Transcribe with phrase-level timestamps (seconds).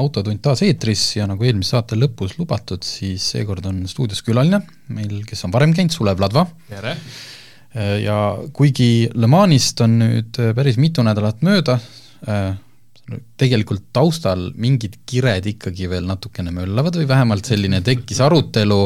[0.00, 4.60] autotund taas eetris ja nagu eelmise saate lõpus lubatud, siis seekord on stuudios külaline
[4.92, 6.46] meil, kes on varem käinud, Sulev Ladva.
[6.68, 6.96] tere!
[8.00, 8.16] ja
[8.56, 11.74] kuigi Le Manist on nüüd päris mitu nädalat mööda,
[13.36, 18.80] tegelikult taustal mingid kired ikkagi veel natukene möllavad või vähemalt selline tekkis arutelu,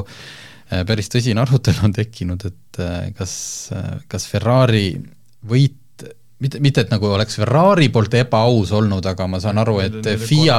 [0.88, 2.82] päris tõsine arutelu on tekkinud, et
[3.16, 3.34] kas,
[4.10, 4.88] kas Ferrari
[5.46, 5.79] võit
[6.44, 10.58] mitte, mitte et nagu oleks Ferrari poolt ebaaus olnud, aga ma saan aru, et FIA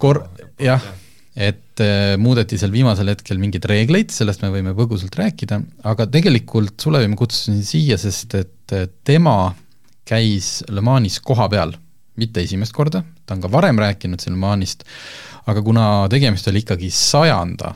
[0.00, 0.24] kor-,
[0.60, 0.84] jah,
[1.34, 5.60] et äh, muudeti seal viimasel hetkel mingeid reegleid, sellest me võime põgusalt rääkida,
[5.90, 9.54] aga tegelikult Sulevi ma kutsusin siia, sest et äh, tema
[10.06, 11.74] käis Le Manis koha peal,
[12.20, 14.84] mitte esimest korda, ta on ka varem rääkinud siin Le Manist,
[15.50, 17.74] aga kuna tegemist oli ikkagi sajanda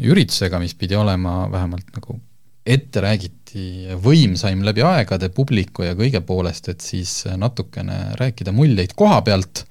[0.00, 2.20] üritusega, mis pidi olema vähemalt nagu
[2.66, 9.20] ette räägiti võimsaim läbi aegade publiku ja kõige poolest, et siis natukene rääkida muljeid koha
[9.26, 9.64] pealt.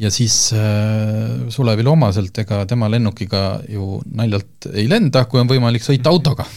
[0.00, 5.84] Ja siis äh, Sulevile omaselt, ega tema lennukiga ju naljalt ei lenda, kui on võimalik
[5.84, 6.46] sõita autoga.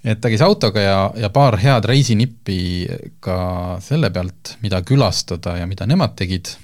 [0.00, 2.86] Et ta käis autoga ja, ja paar head reisinippi
[3.20, 3.34] ka
[3.84, 6.54] selle pealt, mida külastada ja mida nemad tegid,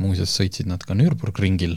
[0.00, 1.76] muuseas sõitsid nad ka Nürburgringil.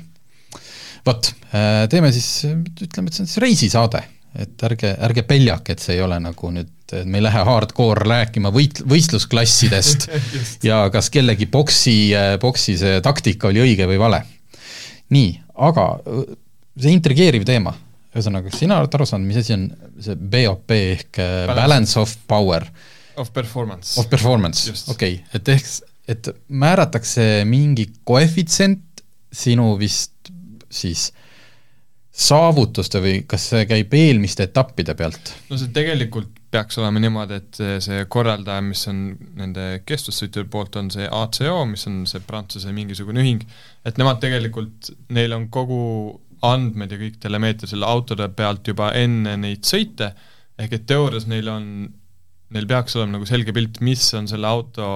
[1.04, 5.84] vot, äh, teeme siis, ütleme, et see on siis reisisaade et ärge, ärge peljake, et
[5.84, 10.08] see ei ole nagu nüüd, et me ei lähe hardcore rääkima võit-, võistlusklassidest
[10.70, 11.96] ja kas kellegi boksi,
[12.42, 14.22] boksi see taktika oli õige või vale.
[15.12, 15.34] nii,
[15.68, 15.88] aga
[16.80, 17.76] see intrigeeriv teema,
[18.16, 19.68] ühesõnaga, kas sina oled aru saanud, mis asi on
[20.00, 22.68] see BOP ehk balance, balance of power?
[23.20, 23.98] Of performance.
[24.00, 25.74] Of performance, okei okay., et ehk,
[26.12, 30.32] et määratakse mingi koefitsient sinu vist
[30.72, 31.10] siis
[32.12, 35.34] saavutuste või kas see käib eelmiste etappide pealt?
[35.50, 38.98] no see tegelikult peaks olema niimoodi, et see korraldaja, mis on
[39.40, 43.46] nende kestvussõitjate poolt, on see ACO, mis on see Prantsuse mingisugune ühing,
[43.88, 45.80] et nemad tegelikult, neil on kogu
[46.44, 50.12] andmed ja kõik telemeetria selle autode pealt juba enne neid sõite,
[50.60, 51.70] ehk et teoorias neil on,
[52.52, 54.90] neil peaks olema nagu selge pilt, mis on selle auto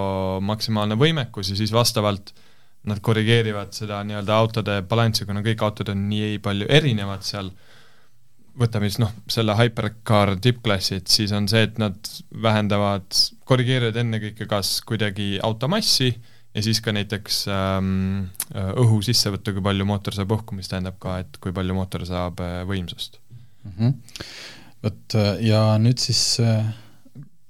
[0.43, 2.45] maksimaalne võimekus ja siis vastavalt äh,
[2.89, 7.49] nad korrigeerivad seda nii-öelda autode balanssi, kuna kõik autod on nii palju erinevad seal,
[8.59, 11.97] võtame siis noh, selle Hypercar tippklassi, et siis on see, et nad
[12.45, 13.07] vähendavad,
[13.49, 16.11] korrigeerivad ennekõike kas kuidagi auto massi
[16.55, 21.19] ja siis ka näiteks ähm, õhu sissevõttu, kui palju mootor saab õhku, mis tähendab ka,
[21.25, 23.19] et kui palju mootor saab äh, võimsust
[23.65, 23.75] mm.
[23.75, 24.25] -hmm.
[24.85, 26.65] vot ja nüüd siis äh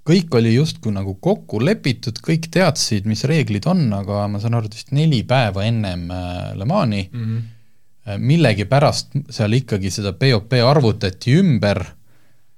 [0.06, 4.70] kõik oli justkui nagu kokku lepitud, kõik teadsid, mis reeglid on, aga ma saan aru,
[4.70, 8.18] et vist neli päeva ennem äh, Le Mani mm -hmm.
[8.22, 11.82] millegipärast seal ikkagi seda BOP arvutati ümber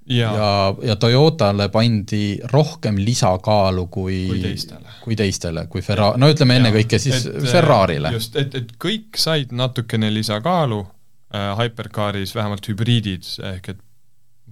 [0.07, 6.29] ja, ja, ja Toyotale pandi rohkem lisakaalu kui, kui teistele, kui, teistele, kui Ferra-, no
[6.31, 8.11] ütleme ennekõike siis et, äh, Ferrarile.
[8.15, 13.83] just, et, et kõik said natukene lisakaalu äh, Hypercaris, vähemalt hübriidid, ehk et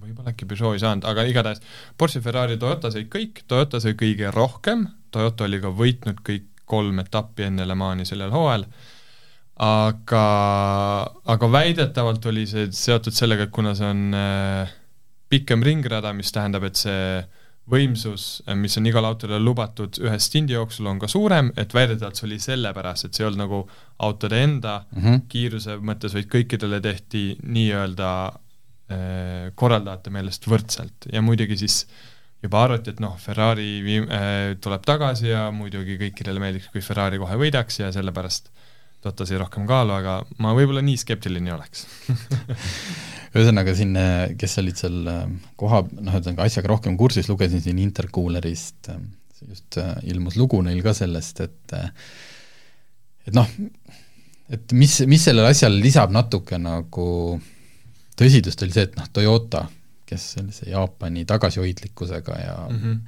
[0.06, 1.62] võib-olla äkki Peugeot ei saanud, aga igatahes
[1.98, 6.98] Porsche, Ferrari, Toyota said kõik, Toyota sai kõige rohkem, Toyota oli ka võitnud kõik kolm
[7.02, 8.66] etappi enne Le Mani sellel hooajal,
[9.62, 10.24] aga,
[11.34, 14.76] aga väidetavalt oli see seotud sellega, et kuna see on äh,
[15.32, 17.22] pikem ringrada, mis tähendab, et see
[17.70, 22.28] võimsus, mis on igale autole lubatud ühe stindi jooksul, on ka suurem, et väidetavalt see
[22.28, 23.62] oli sellepärast, et see ei olnud nagu
[24.06, 25.22] autode enda mm -hmm.
[25.28, 28.10] kiiruse mõttes, vaid kõikidele tehti nii-öelda
[29.58, 31.08] korraldajate meelest võrdselt.
[31.10, 31.80] Ja muidugi siis
[32.44, 37.18] juba arvati, et noh, Ferrari viim- äh,, tuleb tagasi ja muidugi kõikidele meeldiks, kui Ferrari
[37.18, 38.52] kohe võidaks ja sellepärast
[39.06, 41.84] Totta sai rohkem kaalu, aga ma võib-olla nii skeptiline ei oleks.
[43.36, 43.92] Ühesõnaga siin,
[44.40, 45.20] kes olid seal äh,
[45.60, 49.02] koha, noh, ühesõnaga asjaga rohkem kursis, lugesin siin Intercoolerist, äh,
[49.52, 49.78] just
[50.08, 51.76] ilmus lugu neil ka sellest, et
[53.28, 53.46] et noh,
[54.50, 57.06] et mis, mis sellele asjale lisab natuke nagu
[58.18, 59.66] tõsidust oli see, et noh, Toyota,
[60.06, 62.98] kes sellise Jaapani tagasihoidlikkusega ja mm -hmm.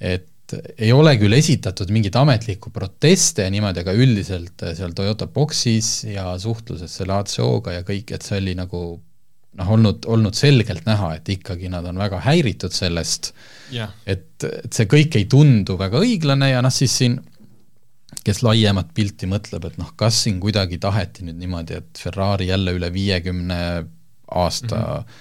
[0.00, 0.30] et
[0.78, 6.38] ei ole küll esitatud mingeid ametlikku proteste ja niimoodi, aga üldiselt seal Toyota boksis ja
[6.38, 8.82] suhtluses selle ACO-ga ja kõik, et see oli nagu
[9.54, 13.32] noh, olnud, olnud selgelt näha, et ikkagi nad on väga häiritud sellest
[13.72, 17.20] yeah., et, et see kõik ei tundu väga õiglane ja noh, siis siin
[18.24, 22.72] kes laiemat pilti mõtleb, et noh, kas siin kuidagi taheti nüüd niimoodi, et Ferrari jälle
[22.76, 23.58] üle viiekümne
[24.34, 25.18] aasta mm -hmm.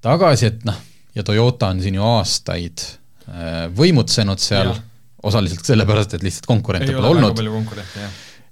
[0.00, 0.76] tagasi, et noh,
[1.14, 2.84] ja Toyota on siin ju aastaid
[3.28, 4.74] äh, võimutsenud seal,
[5.22, 7.40] osaliselt sellepärast, et lihtsalt konkurente pole olnud.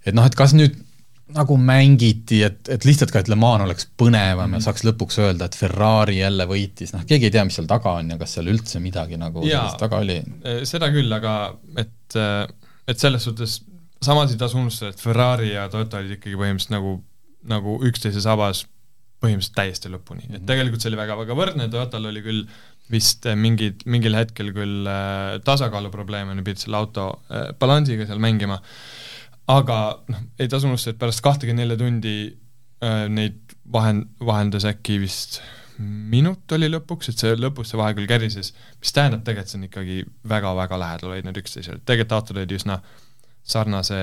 [0.07, 0.77] et noh, et kas nüüd
[1.35, 4.53] nagu mängiti, et, et lihtsalt ka, et Le Mans oleks põnevam mm -hmm.
[4.53, 4.65] ja mhm.
[4.65, 8.11] saaks lõpuks öelda, et Ferrari jälle võitis, noh, keegi ei tea, mis seal taga on
[8.11, 10.21] ja kas seal üldse midagi nagu Jaa, taga oli.
[10.45, 12.47] Eh, seda küll, aga et, eh,
[12.89, 13.63] et selles suhtes
[14.03, 17.03] samas ei tasu unustada, et Ferrari ja Toyota olid ikkagi põhimõtteliselt nagu,
[17.49, 18.67] nagu üksteise sabas
[19.25, 20.47] põhimõtteliselt täiesti lõpuni, et mhm.
[20.53, 22.45] tegelikult see oli väga-väga võrdne, Toyotal oli küll
[22.93, 28.61] vist mingid, mingil hetkel küll äh, tasakaaluprobleeme, nad pidid selle auto äh, balansiga seal mängima.
[29.53, 29.79] Aga
[30.13, 35.41] noh, ei tasu unustada, et pärast kahtekümmet nelja tundi äh, neid vahend, vahendas äkki vist
[35.79, 39.67] minut oli lõpuks, et see lõpus see vahe küll kärises, mis tähendab tegelikult see on
[39.67, 39.97] ikkagi
[40.31, 42.79] väga-väga lähedal olid need üksteisele, tegelikult autod olid üsna
[43.45, 43.99] sarnase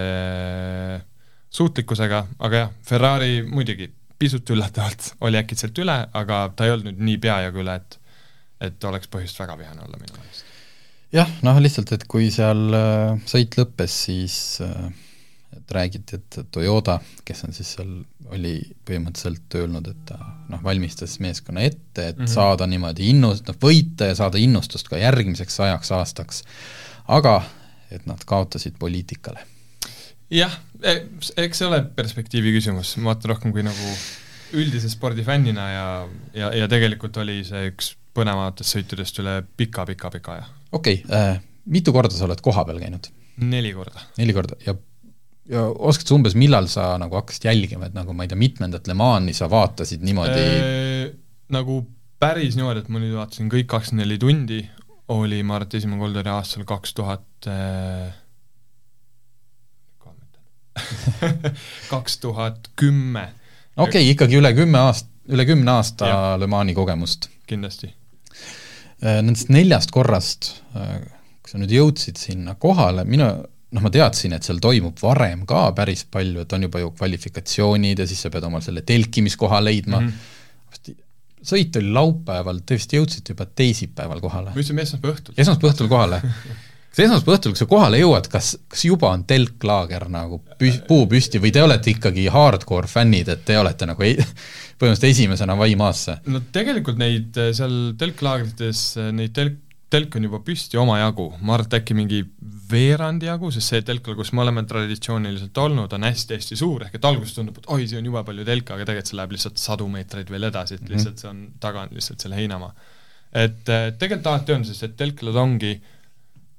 [1.51, 3.88] suutlikkusega, aga jah, Ferrari muidugi
[4.21, 8.00] pisut üllatavalt oli äkitselt üle, aga ta ei olnud nii peajagu üle, et
[8.62, 10.50] et oleks põhjust väga vihane olla minu meelest.
[11.18, 14.91] jah, noh lihtsalt, et kui seal äh, sõit lõppes, siis äh,
[15.57, 17.89] et räägiti, et Toyota, kes on siis seal,
[18.31, 18.53] oli
[18.88, 20.19] põhimõtteliselt öelnud, et ta
[20.50, 22.33] noh, valmistas meeskonna ette, et mm -hmm.
[22.33, 26.44] saada niimoodi innust, noh võita ja saada innustust ka järgmiseks sajaks aastaks,
[27.07, 27.41] aga
[27.91, 29.44] et nad kaotasid poliitikale.
[30.31, 30.97] Jah, e,
[31.45, 33.95] eks see ole perspektiivi küsimus, ma vaatan rohkem kui nagu
[34.57, 35.87] üldise spordifännina ja,
[36.35, 40.47] ja, ja tegelikult oli see üks põnevamatest sõitudest üle pika-pika-pika aja.
[40.71, 41.41] okei okay, äh,,
[41.71, 43.11] mitu korda sa oled koha peal käinud?
[43.41, 44.07] neli korda.
[44.19, 44.75] neli korda ja
[45.51, 48.87] ja oskad sa umbes, millal sa nagu hakkasid jälgima, et nagu ma ei tea, mitmendat
[48.87, 51.09] Le Mani sa vaatasid niimoodi äh,
[51.51, 51.81] nagu
[52.21, 54.61] päris niimoodi, et ma nüüd vaatasin kõik kakskümmend neli tundi,
[55.11, 58.11] oli, ma arvan, et esimene kord oli aastal kaks tuhat äh,
[61.94, 63.27] kaks tuhat kümme.
[63.75, 66.19] okei okay,, ikkagi üle kümme aast-, üle kümne aasta ja.
[66.39, 67.29] Le Mani kogemust.
[67.47, 67.94] kindlasti.
[69.01, 71.00] Äh, nendest neljast korrast, äh,
[71.41, 73.27] kui sa nüüd jõudsid sinna kohale, minu
[73.71, 78.03] noh, ma teadsin, et seal toimub varem ka päris palju, et on juba ju kvalifikatsioonid
[78.03, 80.97] ja siis sa pead omal selle telkimiskoha leidma mm, -hmm.
[81.47, 84.51] sõit oli laupäeval, te vist jõudsite juba teisipäeval kohale?
[84.51, 85.38] me jõudsime esmaspäeva õhtul.
[85.38, 86.21] esmaspäeva õhtul kohale
[86.91, 91.07] kas esmaspäeva õhtul, kui sa kohale jõuad, kas, kas juba on telklaager nagu püs-, puu
[91.11, 95.71] püsti või te olete ikkagi hardcore fännid, et te olete nagu ei, põhimõtteliselt esimesena vai
[95.79, 96.19] maasse?
[96.27, 99.61] no tegelikult neid äh, seal telklaagrites, äh, neid telk,
[99.91, 102.25] telk on juba püsti omajagu, ma arvan, et äkki mingi
[102.71, 107.07] veerandi jagu, sest see telk, kus me oleme traditsiooniliselt olnud, on hästi-hästi suur, ehk et
[107.07, 109.88] alguses tundub, et oi, see on jube palju telka, aga tegelikult see läheb lihtsalt sadu
[109.91, 110.93] meetreid veel edasi, et -hmm.
[110.95, 112.75] lihtsalt see on taga on lihtsalt selle heinamaa.
[113.31, 115.75] et tegelikult alati on, sest et telklad ongi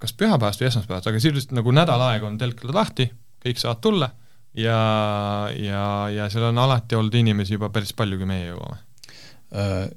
[0.03, 3.09] kas pühapäevast või esmaspäevast, aga sisuliselt nagu nädal aega on telklad lahti,
[3.45, 4.11] kõik saavad tulla
[4.59, 4.79] ja,
[5.57, 8.79] ja, ja seal on alati olnud inimesi juba päris palju, kui meie jõuame.
[9.53, 9.89] Äh,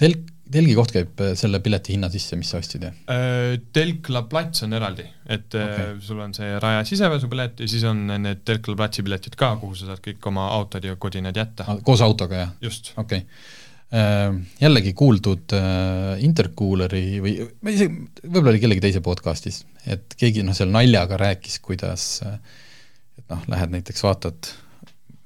[0.00, 2.96] telk telgi koht käib äh, selle pileti hinna sisse, mis sa ostsid, jah?
[3.12, 5.96] Äh, telkla plats on eraldi, et äh, okay.
[6.04, 9.92] sul on see raja siseveosupilet ja siis on need telkla platsi piletid ka, kuhu sa
[9.92, 11.66] saad kõik oma autod ja kodinad jätta.
[11.68, 12.54] Ah, koos autoga, jah?
[12.64, 12.92] just.
[12.96, 13.60] okei okay.
[13.92, 15.52] Jällegi kuuldud
[16.24, 21.58] Intercooleri või ma isegi, võib-olla oli kellegi teise podcastis, et keegi noh, seal naljaga rääkis,
[21.60, 24.48] kuidas et noh, lähed näiteks vaatad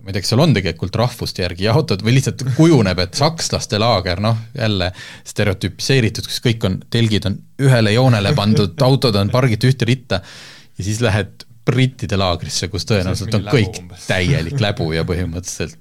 [0.06, 3.80] ma ei tea, kas seal on tegelikult rahvuste järgi jaotatud või lihtsalt kujuneb, et sakslaste
[3.82, 4.92] laager, noh, jälle
[5.26, 10.86] stereotüpiseeritud, kus kõik on, telgid on ühele joonele pandud, autod on pargitud ühte ritta ja
[10.86, 14.06] siis lähed brittide laagrisse, kus tõenäoliselt on kõik umbes.
[14.06, 15.80] täielik läbu ja põhimõtteliselt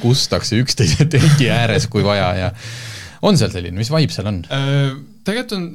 [0.00, 2.52] kustakse üksteise telgi ääres, kui vaja ja
[3.26, 4.42] on seal selline, mis vibe seal on?
[4.52, 4.92] Äh,
[5.26, 5.66] tegelikult on,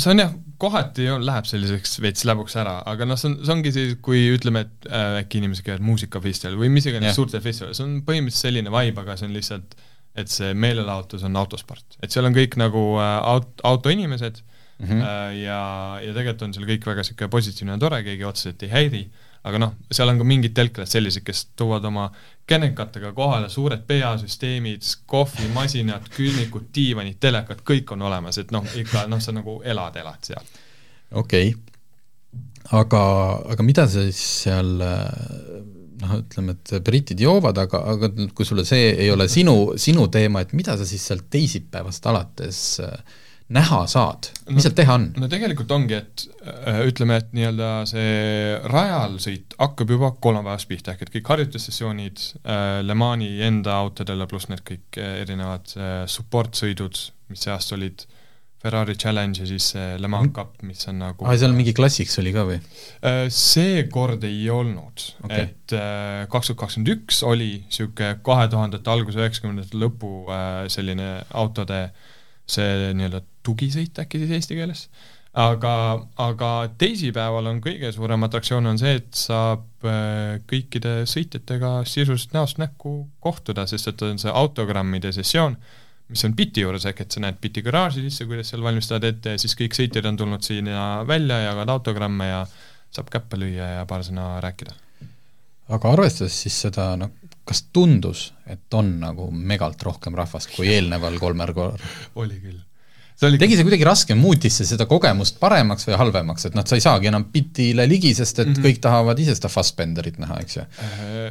[0.00, 3.54] see on jah, kohati on, läheb selliseks veits läbuks ära, aga noh, see on, see
[3.54, 7.76] ongi siis, kui ütleme, et äh, äkki inimesed käivad muusikafestivalil või mis iganes suurtel festivalil,
[7.78, 9.76] see on põhimõtteliselt selline vibe, aga see on lihtsalt,
[10.18, 15.36] et see meelelahutus on autosport, et seal on kõik nagu äh, aut-, autoinimesed mm -hmm.
[15.40, 15.60] ja,
[16.04, 19.04] ja tegelikult on seal kõik väga niisugune positiivne ja tore, keegi otseselt ei häiri,
[19.42, 22.06] aga noh, seal on ka mingid telklad sellised, kes toovad oma
[22.48, 29.22] kenekatega kohale suured PA-süsteemid, kohvimasinad, külmikud, diivanid, telekad, kõik on olemas, et noh, ikka noh,
[29.22, 30.56] sa nagu elad, elad seal.
[31.10, 31.68] okei okay.,
[32.78, 33.02] aga,
[33.52, 34.76] aga mida sa siis seal
[36.02, 40.42] noh, ütleme, et britid joovad, aga, aga kui sulle see ei ole sinu, sinu teema,
[40.42, 43.20] et mida sa siis sealt teisipäevast alates äh,
[43.52, 45.08] näha saad, mis no, seal teha on?
[45.20, 50.94] no tegelikult ongi, et äh, ütleme, et nii-öelda see rajal sõit hakkab juba kolmapäevast pihta,
[50.94, 55.76] ehk et kõik harjutussessioonid äh, Le Mani enda autodele, pluss need kõik äh, erinevad
[56.10, 56.98] support sõidud,
[57.32, 58.06] mis see aasta olid,
[58.62, 62.14] Ferrari Challenge ja siis see Le Mans Cup, mis on nagu aa, seal mingi Classics
[62.22, 62.60] oli ka või?
[63.08, 68.94] Äh, seekord ei olnud okay., et äh, kaks tuhat kakskümmend üks oli niisugune kahe tuhandete
[68.94, 71.10] alguse, üheksakümnendate lõpu äh, selline
[71.42, 71.88] autode
[72.52, 74.86] see nii-öelda tugisõit äkki siis eesti keeles,
[75.32, 75.74] aga,
[76.20, 82.60] aga teisipäeval on kõige suurem atraktsioon on see, et saab äh, kõikide sõitjatega sisuliselt näost
[82.62, 85.56] näkku kohtuda, sest et on see autogrammide sessioon,
[86.12, 89.36] mis on biti juures, ehk et sa näed biti garaaži sisse, kuidas seal valmistavad ette
[89.36, 92.44] ja siis kõik sõitjad on tulnud sinna välja, jagavad autogramme ja
[92.92, 94.74] saab käppe lüüa ja paar sõna rääkida.
[95.72, 97.14] aga arvestades siis seda, noh,
[97.48, 101.88] kas tundus, et on nagu megalt rohkem rahvast kui eelneval kolmel korral?
[102.14, 102.60] oli küll.
[103.16, 106.66] See oli tegi see kuidagi raske, muutis see seda kogemust paremaks või halvemaks, et noh,
[106.68, 108.54] sa ei saagi enam bitile ligi, sest et mm.
[108.54, 108.66] -hmm.
[108.66, 110.66] kõik tahavad ise seda Fassbenderit näha, eks ju.
[110.86, 111.30] äh,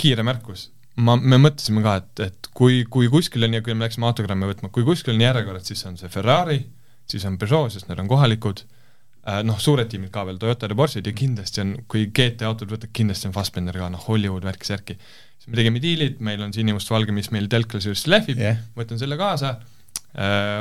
[0.00, 0.70] kiire märkus.
[0.96, 4.48] ma, me mõtlesime ka, et, et kui, kui kuskil on ja kui me läksime autogramme
[4.50, 6.58] võtma, kui kuskil on järjekorrad, siis on see Ferrari,
[7.06, 10.78] siis on Peugeot, sest need on kohalikud äh, noh, suured tiimid ka veel, Toyotad ja
[10.78, 14.98] Porscheid ja kindlasti on, kui GT autod võtad, kindlasti on Fassbender ka, noh, Hollywood värk-särki.
[15.38, 18.64] siis me tegime diilid, meil on sinimustvalge, mis meil telklas just lehvib yeah.
[18.74, 19.60] võtan selle kaasa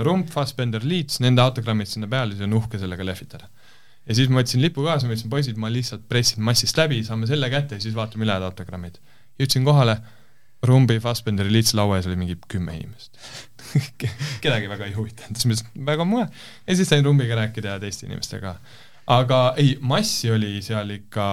[0.06, 3.50] rump, Fassbender, Leeds, nende autogrammid sinna peale, siis on uhke sellega lehvitada.
[4.08, 7.28] ja siis ma võtsin lipu kaasa, ma ütlesin, poisid, ma lihtsalt pressin massist läbi, saame
[7.28, 9.00] selle kätte ja siis vaatame ülejäänud autogrammid.
[9.42, 9.98] jõudsin kohale,
[10.68, 13.18] rumbi, Fassbenderi, Leeds laua ees oli mingi kümme inimest
[14.44, 16.28] kedagi väga ei huvitanud, siis ma ütlesin, väga moe.
[16.68, 18.56] ja siis sain rumbiga rääkida ja teiste inimestega.
[19.08, 21.28] aga ei, massi oli seal ikka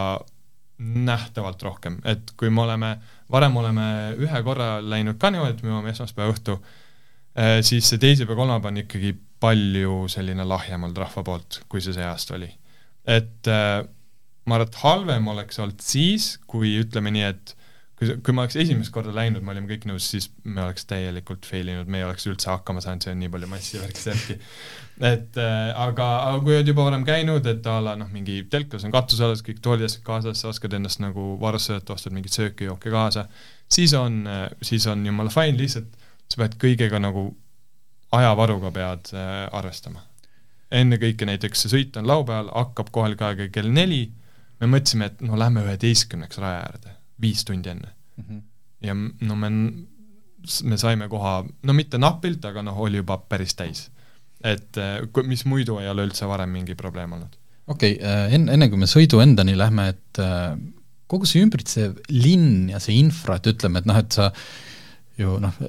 [0.79, 2.97] nähtavalt rohkem, et kui me oleme,
[3.31, 3.85] varem oleme
[4.19, 6.59] ühe korra läinud ka niimoodi, et me jõuame esmaspäeva õhtu,
[7.67, 9.15] siis see teisipäev, kolmapäev on ikkagi
[9.45, 12.51] palju selline lahjem olnud rahva poolt, kui see see aasta oli.
[13.05, 13.83] et äh,
[14.49, 17.53] ma arvan, et halvem oleks olnud siis, kui ütleme nii, et
[17.99, 21.45] kui, kui ma oleks esimest korda läinud, me olime kõik nõus, siis me oleks täielikult
[21.49, 24.39] fail inud, me ei oleks üldse hakkama saanud, see on nii palju massi ja värki-särki.
[25.13, 28.89] et äh, aga, aga kui oled juba varem käinud, et a la noh, mingi telklas
[28.89, 33.29] on katusealas kõik tooliasjad kaasas, sa oskad ennast nagu varusse võtta, ostad mingit sööki-jooki kaasa,
[33.69, 34.23] siis on,
[34.65, 37.29] siis on jumala fine, lihtsalt sa pead kõigega nagu
[38.15, 40.05] ajavaruga pead äh, arvestama.
[40.75, 44.09] ennekõike näiteks see sõit on laupäeval, hakkab kohalik aeg kell neli,
[44.61, 47.93] me mõtlesime, et no lähme üheteistkümneks raja äärde, viis tundi enne.
[48.83, 49.51] ja m- no me,
[50.71, 53.89] me saime koha, no mitte napilt, aga noh, oli juba päris täis.
[54.45, 57.37] et äh, mis muidu ei ole üldse varem mingi probleem olnud.
[57.67, 60.57] okei okay,, enne, enne kui me sõidu endani lähme, et äh,
[61.07, 64.31] kogu see ümbritsev linn ja see infra, et ütleme, et noh, et sa
[65.21, 65.61] ju noh,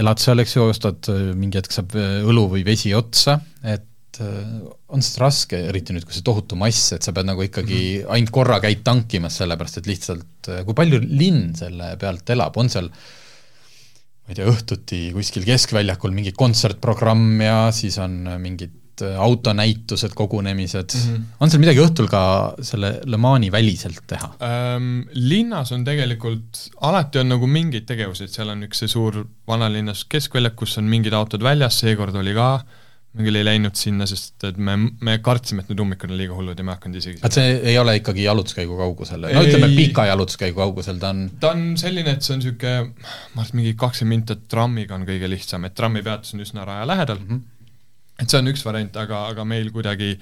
[0.00, 4.20] elad seal, eks ju, ostad äh, mingi hetk saab äh, õlu või vesi otsa, et
[4.22, 4.56] äh,
[4.92, 8.10] on see raske, eriti nüüd, kui see tohutu mass, et sa pead nagu ikkagi -hmm.
[8.16, 12.90] ainult korra käid tankimas, sellepärast et lihtsalt kui palju linn selle pealt elab, on seal
[12.90, 21.14] ma ei tea, õhtuti kuskil keskväljakul mingi kontsertprogramm ja siis on mingid autonäitused, kogunemised mm.
[21.14, 21.22] -hmm.
[21.40, 22.22] on seal midagi õhtul ka
[22.62, 24.32] selle Le Mani väliselt teha?
[24.42, 29.24] ähm, linnas on tegelikult, alati on nagu mingeid tegevusi, et seal on üks see suur
[29.48, 32.50] vanalinnas keskväljak, kus on mingid autod väljas, seekord oli ka,
[33.16, 36.36] me küll ei läinud sinna, sest et me, me kartsime, et need ummikud on liiga
[36.36, 39.70] hullud ja me ei hakanud isegi et see ei ole ikkagi jalutuskäigu kaugusel, no ütleme
[39.76, 43.58] pika jalutuskäigu kaugusel ta on ta on selline, et see on niisugune, ma arvan, et
[43.60, 47.55] mingi kakskümmend minutit trammiga on kõige lihtsam, et trammipeatus on üsna raja lähedal mm, -hmm.
[48.18, 50.16] Et see on üks variant, aga, aga meil kuidagi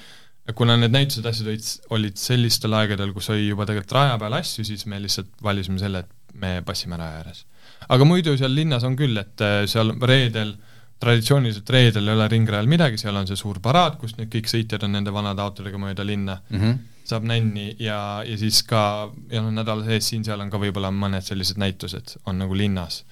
[0.53, 4.67] kuna need näitused, asjad olid, olid sellistel aegadel, kus oli juba tegelikult raja peal asju,
[4.69, 7.45] siis me lihtsalt valisime selle, et me passime raja ääres.
[7.89, 10.55] aga muidu seal linnas on küll, et äh, seal reedel,
[11.01, 14.85] traditsiooniliselt reedel ei ole ringrajal midagi, seal on see suur paraad, kus nüüd kõik sõitjad
[14.85, 16.79] on nende vanade autodega mööda linna mm -hmm.
[17.09, 21.25] saab nänni ja, ja siis ka, ja noh, nädala sees siin-seal on ka võib-olla mõned
[21.25, 23.05] sellised näitused on nagu linnas.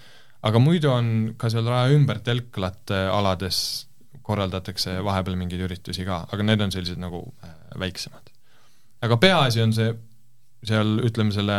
[0.43, 3.89] aga muidu on ka seal raja ümber telklate alades
[4.27, 8.31] korraldatakse vahepeal mingeid üritusi ka, aga need on sellised nagu äh, väiksemad.
[9.03, 9.95] aga peaasi on see,
[10.69, 11.57] seal ütleme selle,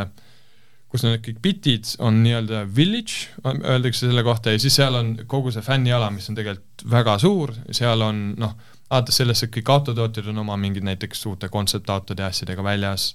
[0.92, 5.52] kus need kõik bitid, on nii-öelda village, öeldakse selle kohta ja siis seal on kogu
[5.52, 8.56] see fänniala, mis on tegelikult väga suur, seal on noh,
[8.94, 13.10] alates sellest, et kõik autotootjad on oma mingid näiteks uute kontseptautode ja asjadega väljas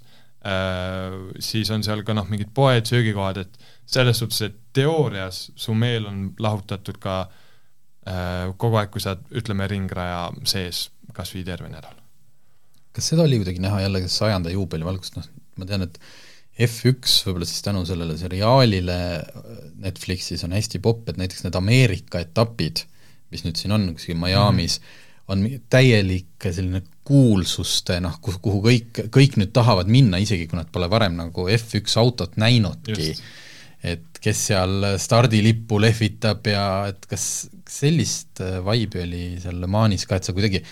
[0.44, 5.72] äh,, siis on seal ka noh, mingid poed, söögikohad, et selles suhtes, et teoorias su
[5.72, 7.44] meel on lahutatud ka äh,
[8.56, 10.86] kogu aeg, kui sa oled, ütleme, ringraja sees
[11.16, 11.96] kas või terve nädal.
[12.94, 15.26] kas seda oli kuidagi näha jällegi sajanda juubeli valgust, noh
[15.58, 15.98] ma tean, et
[16.58, 18.98] F1 võib-olla siis tänu sellele seriaalile
[19.82, 22.82] Netflixis on hästi popp, et näiteks need Ameerika etapid,
[23.32, 25.04] mis nüüd siin on kuskil Miami's mm, -hmm.
[25.34, 30.90] on täielik selline kuulsuste noh, kuhu, kõik, kõik nüüd tahavad minna, isegi kui nad pole
[30.90, 33.14] varem nagu F1 autot näinudki
[33.84, 40.06] et kes seal stardilippu lehvitab ja et kas sellist äh, vibe'i oli seal Le Manis
[40.08, 40.62] ka, et sa kuidagi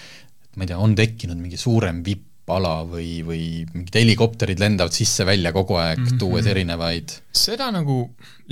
[0.56, 3.42] ma ei tea, on tekkinud mingi suurem vippala või, või
[3.74, 6.20] mingid helikopterid lendavad sisse-välja kogu aeg mm, -hmm.
[6.22, 7.98] tuues erinevaid seda nagu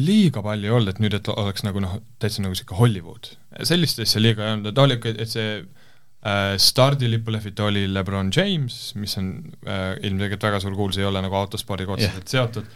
[0.00, 3.32] liiga palju ei olnud, et nüüd, et oleks nagu noh, täitsa nagu niisugune Hollywood.
[3.62, 8.78] sellist asja liiga ei olnud, et oli ikka, et see äh, stardilipulehvitaja oli Lebron James,
[9.00, 9.30] mis on
[9.64, 12.34] äh, ilmselgelt väga suur kuulsus, ei ole nagu autospordiga otseselt yeah.
[12.36, 12.68] seotud,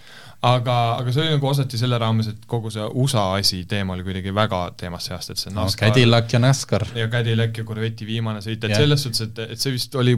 [0.46, 4.06] aga, aga see oli nagu osati selle raames, et kogu see USA asi teema oli
[4.06, 6.86] kuidagi väga teemasse aasta, et see no, NASCAR Cadillac ja NASCAR.
[6.98, 8.82] ja Cadillac ja Corvetti viimane sõit, et yeah.
[8.84, 10.14] selles suhtes, et, et see vist oli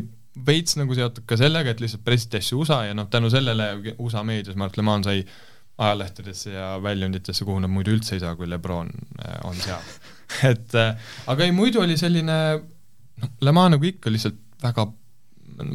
[0.46, 4.22] veits nagu seotud ka sellega, et lihtsalt pressiti asju USA ja noh, tänu sellele USA
[4.26, 5.24] meedias Mark Le Mans sai
[5.80, 8.92] ajalehtedesse ja väljunditesse, kuhu nad muidu üldse ei saa, kui Lebron
[9.24, 9.80] äh, on seal
[10.52, 14.86] et äh, aga ei, muidu oli selline noh, Le Mans nagu ikka lihtsalt väga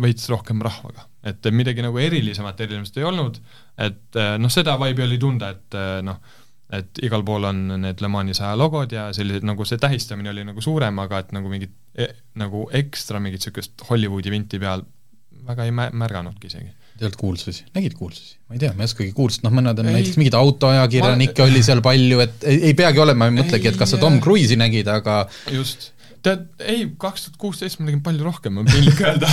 [0.01, 3.39] veits rohkem rahvaga, et midagi nagu erilisemat erinevat ei olnud,
[3.81, 6.19] et äh, noh, seda vibe'i oli tunda, et noh,
[6.73, 10.45] et igal pool on need Le Mani saja logod ja sellised, nagu see tähistamine oli
[10.47, 12.07] nagu suurem, aga et nagu mingit e,
[12.41, 14.81] nagu ekstra mingit niisugust Hollywoodi vinti peal
[15.45, 16.71] väga ei mä-, märganudki isegi.
[16.95, 18.37] Ei olnud kuulsusi, nägid kuulsusi?
[18.47, 21.49] ma ei tea, ma ei oskagi kuulsust, noh mõned on ei, näiteks mingeid autoajakirjanikke ma...
[21.51, 24.21] oli seal palju, et ei, ei peagi olema, ma ei mõtlegi, et kas sa Tom
[24.23, 25.89] Cruise'i nägid, aga just,
[26.25, 29.29] tead, ei, kaks tuhat kuusteist ma nägin palju rohkem, on piinlik öelda.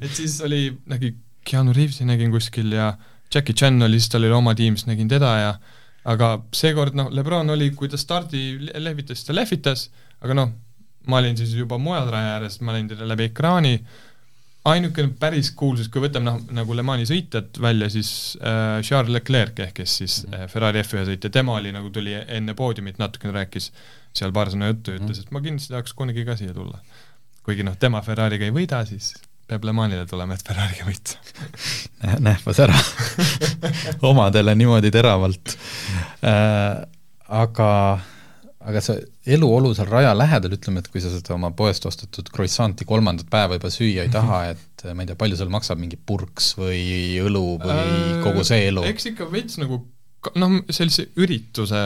[0.00, 1.14] Et siis oli, nägi
[1.48, 2.92] Keanu Reavesi nägin kuskil ja
[3.32, 5.54] Jackie Chan oli, siis tal oli oma tiim, siis nägin teda ja
[6.08, 9.88] aga seekord noh, Lebron oli, kui ta stardi lehvitas, ta lehvitas,
[10.22, 10.54] aga noh,
[11.10, 13.74] ma olin siis juba mujal raja ääres, ma nägin teda läbi ekraani,
[14.68, 19.58] ainukene päris kuulsus, kui võtame noh, nagu Le Mani sõitjad välja, siis äh, Charles Leclerc
[19.64, 20.44] ehk kes siis -hmm.
[20.44, 23.72] äh, Ferrari F1 sõitja, tema oli nagu tuli enne poodiumit natukene rääkis
[24.18, 26.80] seal paar sõna juttu ja ütles, et ma kindlasti tahaks kunagi ka siia tulla.
[27.42, 29.12] kuigi noh, tema Ferrari'ga ei võida, siis
[29.50, 31.18] peab Le Manile tulema, et Ferrari'ga võita
[32.28, 32.78] nähvas ära
[34.12, 35.56] omadele niimoodi teravalt
[36.22, 36.82] äh,.
[37.32, 37.70] aga
[38.62, 39.00] aga see
[39.34, 43.58] eluolu seal raja lähedal, ütleme, et kui sa seda oma poest ostetud croissant'i kolmandat päeva
[43.58, 44.14] juba süüa ei mhm.
[44.14, 46.84] taha, et ma ei tea, palju seal maksab mingi purks või
[47.22, 48.86] õlu või äh, kogu see elu?
[48.90, 49.82] eks ikka veits nagu
[50.38, 51.82] noh, sellise ürituse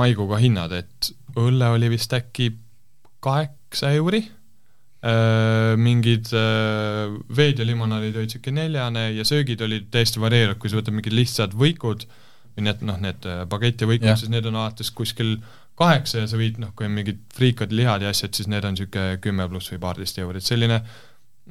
[0.00, 2.52] maiguga hinnad, et õlle oli vist äkki
[3.22, 4.24] kaheksa euri.
[5.02, 10.70] Äh,, mingid äh, veed ja limonaadid olid niisugune neljane ja söögid olid täiesti varieeruvad, kui
[10.70, 12.06] sa võtad mingid lihtsad võikud
[12.52, 15.40] või need noh, need bageti võikud, siis need on alates kuskil
[15.80, 18.76] kaheksa ja sa võid noh, kui on mingid friikad, lihad ja asjad, siis need on
[18.76, 20.82] niisugune kümme pluss või paarteist eurot, selline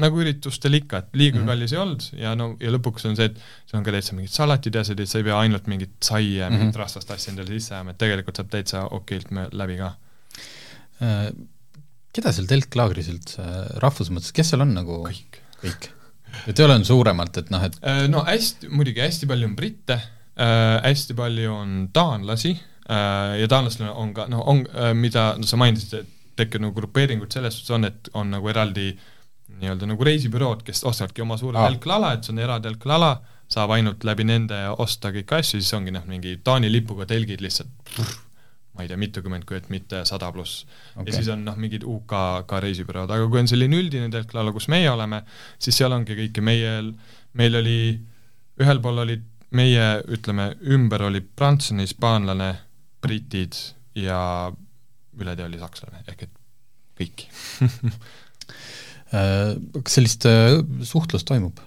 [0.01, 1.51] nagu üritustel ikka, et liiga mm -hmm.
[1.51, 4.31] kallis ei olnud ja no ja lõpuks on see, et seal on ka täitsa mingid
[4.31, 6.59] salatid ja asjad, et sa ei pea ainult mingit saia ja mm -hmm.
[6.59, 9.95] mingit rasvast asja endale sisse ajama, et tegelikult saab täitsa okeilt läbi ka
[11.01, 11.31] äh,.
[12.11, 13.43] Keda seal telklaagris üldse
[13.79, 15.85] rahvuse mõttes, kes seal on nagu kõik, kõik.?
[16.47, 19.93] et ei ole suuremalt, et noh, et äh, no hästi, muidugi hästi palju on britte
[19.95, 22.59] äh,, hästi palju on taanlasi
[22.91, 26.79] Äh, ja taanlastel on ka, noh, on, äh, mida no, sa mainisid, et tekkinud nagu
[26.79, 28.89] grupeeringud selles suhtes on, et on nagu eraldi
[29.61, 33.13] nii-öelda nagu reisibürood, kes ostavadki oma suure telklala, et see on eraldi telklala,
[33.51, 37.93] saab ainult läbi nende osta kõiki asju, siis ongi noh, mingi Taani lipuga telgid lihtsalt
[38.71, 40.63] ma ei tea, mitukümmend, kui et mitte sada pluss.
[40.95, 41.09] Okay..
[41.09, 42.13] ja siis on noh, mingid UK
[42.47, 45.21] ka reisibürood, aga kui on selline üldine telklala, kus meie oleme,
[45.61, 46.77] siis seal ongi kõike, meie,
[47.37, 47.81] meil oli,
[48.63, 52.51] ühel pool olid meie, ütleme, ümber oli prantslane, hispaanlane
[53.03, 53.57] britid
[53.99, 54.21] ja
[55.19, 56.37] üle tee oli sakslane, ehk et
[57.01, 57.79] kõik äh,
[59.11, 61.59] kas sellist äh, suhtlust toimub?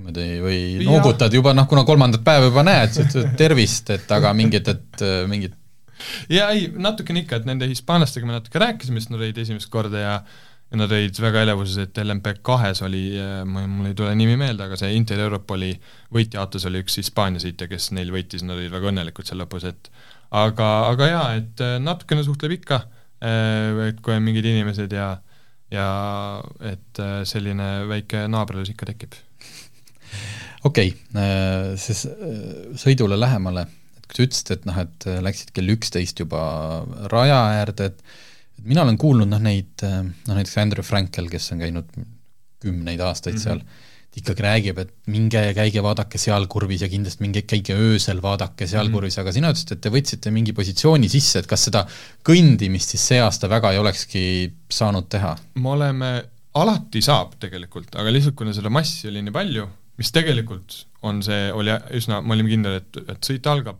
[0.00, 3.00] niimoodi või noogutad juba noh, kuna kolmandat päeva juba näed,
[3.36, 5.56] tervist, et aga mingit, et äh, mingit
[6.32, 10.06] jaa, ei, natukene ikka, et nende hispaanlastega me natuke rääkisime, sest nad olid esimest korda
[10.06, 10.14] ja
[10.70, 13.02] ja nad olid väga elevuses, et LMP kahes oli,
[13.50, 15.72] mul ei tule nimi meelde, aga see Inter Europoli
[16.14, 19.90] võitjaautos oli üks Hispaania sõitja, kes neil võitis, nad olid väga õnnelikud seal lõpus, et
[20.30, 22.84] aga, aga jaa, et äh, natukene suhtleb ikka,
[23.18, 25.16] äh, et kui on mingid inimesed ja
[25.70, 25.88] ja
[26.72, 29.14] et äh, selline väike naabrlus ikka tekib.
[30.68, 32.06] okei okay,, siis
[32.80, 36.42] sõidule lähemale, et kui sa ütlesid, et noh, et läksid kell üksteist juba
[37.12, 38.02] raja äärde, et
[38.60, 41.94] et mina olen kuulnud noh, neid, noh näiteks Andrew Frankel, kes on käinud
[42.60, 43.44] kümneid aastaid mm -hmm.
[43.44, 43.62] seal,
[44.18, 48.66] ikkagi räägib, et minge ja käige vaadake seal kurvis ja kindlasti minge käige öösel, vaadake
[48.66, 48.96] seal mm.
[48.96, 51.84] kurvis, aga sina ütlesid, et te võtsite mingi positsiooni sisse, et kas seda
[52.26, 54.22] kõndimist siis see aasta väga ei olekski
[54.72, 55.36] saanud teha?
[55.62, 56.10] me oleme,
[56.58, 59.68] alati saab tegelikult, aga lihtsalt kuna seda massi oli nii palju,
[60.02, 63.78] mis tegelikult on see, oli üsna, me olime kindlad, et, et sõit algab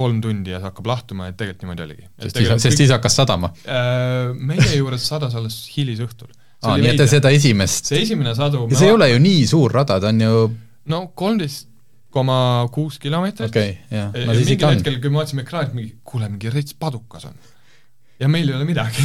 [0.00, 2.04] kolm tundi ja see hakkab lahtuma, et tegelikult niimoodi oligi.
[2.20, 4.36] sest siis, sest siis hakkas sadama äh,?
[4.36, 6.28] Meie juures sadas alles hilisõhtul
[6.64, 9.72] aa, nii et seda esimest see esimene sadu ja see ei ole ju nii suur
[9.80, 10.48] rada, ta on ju
[10.92, 11.68] no kolmteist
[12.10, 16.28] koma kuus kilomeetrit okay,, Ja no siis mingil hetkel, kui me vaatasime ekraanilt, mingi kuule,
[16.28, 17.36] mingi rets padukas on.
[18.20, 19.04] ja meil ei ole midagi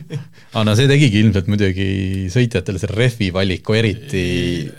[0.54, 1.86] aa, no see tegigi ilmselt muidugi
[2.34, 4.24] sõitjatele selle rehvi valiku eriti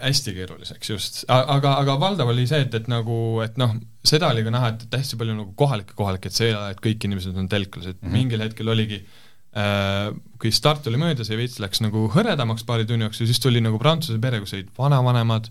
[0.03, 3.73] hästi keeruliseks just, aga, aga valdav oli see, et, et nagu, et noh,
[4.05, 6.75] seda oli ka näha, et, et hästi palju nagu kohalikke kohalikke, et see ei ole,
[6.75, 8.03] et kõik inimesed on telklased mm.
[8.03, 8.19] -hmm.
[8.19, 9.20] mingil hetkel oligi äh,
[9.51, 13.79] kui start oli möödas ja veits läks nagu hõredamaks paari tunni jooksul, siis tuli nagu
[13.81, 15.49] prantsuse pere, kus olid vanavanemad,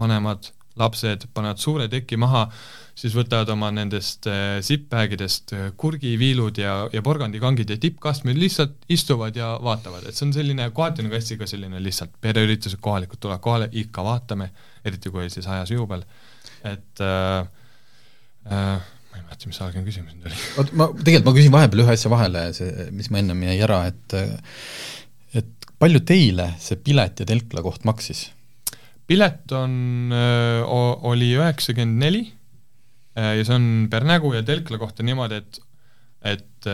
[0.00, 0.48] vanemad,
[0.80, 2.46] lapsed, panevad suure teki maha,
[2.96, 9.36] siis võtavad oma nendest äh, sipp-bägidest äh, kurgiviilud ja, ja porgandikangid ja tippkastmed lihtsalt istuvad
[9.36, 13.44] ja vaatavad, et see on selline kohati nagu hästi ka selline lihtsalt pereüritused, kohalikud tulevad
[13.44, 14.48] kohale, ikka vaatame,
[14.84, 16.04] eriti kui oli siis ajas juubel,
[16.68, 17.46] et äh,
[18.48, 20.38] äh, ma ei mäleta, mis algne küsimus nüüd oli.
[20.60, 23.82] oot, ma tegelikult ma küsin vahepeal ühe asja vahele, see, mis ma ennem jäi ära,
[23.92, 24.16] et
[25.42, 28.30] et palju teile see pilet ja telkla koht maksis?
[29.10, 30.14] pilet on,
[31.12, 32.22] oli üheksakümmend neli
[33.12, 35.62] ja see on per nägu ja telkla kohta niimoodi, et
[36.22, 36.68] et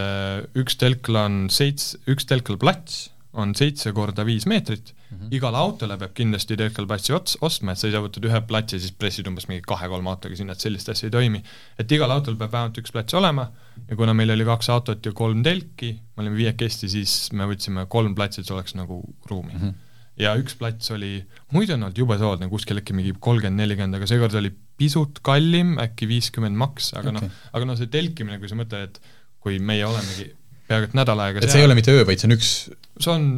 [0.61, 5.33] üks telkla on seits-, üks telklaplats on seitse korda viis meetrit mm, -hmm.
[5.39, 8.95] igale autole peab kindlasti telklaplatsi ots-, ostma, et sa ei saa võtta ühe platsi siis
[8.99, 11.43] pressid umbes mingi kahe-kolme autoga sinna, et sellist asja ei toimi.
[11.79, 13.49] et igal autol peab vähemalt üks plats olema
[13.89, 17.87] ja kuna meil oli kaks autot ja kolm telki, me olime viiekesti, siis me võtsime
[17.87, 19.61] kolm platsi, et see oleks nagu ruumi mm.
[19.61, 19.85] -hmm
[20.19, 21.21] ja üks plats oli,
[21.55, 25.77] muidu on olnud jube soodne, kuskil äkki mingi kolmkümmend, nelikümmend, aga seekord oli pisut kallim,
[25.79, 27.29] äkki viiskümmend maks, aga okay.
[27.29, 28.99] Noh, aga noh, see telkimine, kui sa mõtled, et
[29.39, 30.33] kui meie olemegi
[30.69, 32.53] peaaegu et nädal aega et see ei ole mitte öö, vaid see on üks
[32.99, 33.29] see on,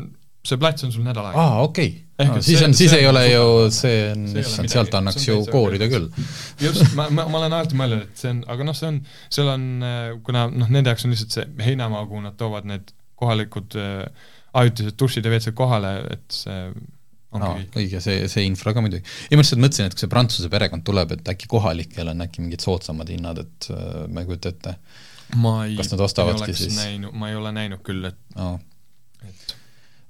[0.46, 1.46] see plats on sul nädal aega.
[1.46, 2.36] aa, okei okay.
[2.38, 3.98] et siis on, siis ei ole ju, see
[4.42, 6.08] issand, sealt annaks ju koorida küll.
[6.60, 9.52] just, ma, ma, ma olen alati mõelnud, et see on, aga noh, see on, seal
[9.54, 9.66] on,
[10.26, 14.96] kuna noh, nende jaoks on lihtsalt see heinamaa, kuhu nad toovad need kohalikud äh, ajutised
[14.98, 16.62] dušid ja WC-d kohale, et see
[17.30, 17.76] kõik.
[17.78, 19.04] õige, see, see infra ka muidugi.
[19.28, 22.42] ei ma lihtsalt mõtlesin, et kui see Prantsuse perekond tuleb, et äkki kohalikel on äkki
[22.42, 24.74] mingid soodsamad hinnad, et äh, ma ei kujuta ette.
[25.36, 26.76] Ma ei, Kas nad ostavadki siis?
[27.12, 28.56] ma ei ole näinud küll, et, aa,
[29.26, 29.54] et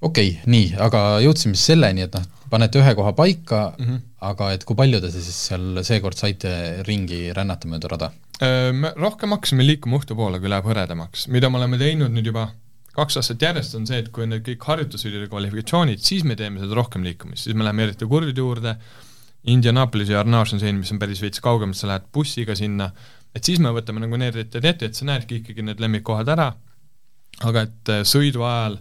[0.01, 3.85] okei okay,, nii, aga jõudsime siis selleni, et noh, panete ühe koha paika mm.
[3.85, 4.01] -hmm.
[4.31, 8.11] aga et kui palju te siis seal seekord saite ringi rännata mööda rada?
[8.73, 12.49] Me rohkem hakkasime liikuma õhtu poole, kui läheb hõredamaks, mida me oleme teinud nüüd juba
[12.95, 16.35] kaks aastat järjest, on see, et kui on need kõik harjutusvõidud ja kvalifikatsioonid, siis me
[16.39, 18.75] teeme seda rohkem liikumist, siis me läheme eriti kurvide juurde,
[19.51, 22.91] Indianapolis ja Arnage on selline, mis on päris veits kaugemal, sa lähed bussiga sinna,
[23.35, 26.51] et siis me võtame nagu need ette, et sa näedki ikkagi need lemmikkohad ära,
[27.47, 28.79] aga et äh, sõidu ajal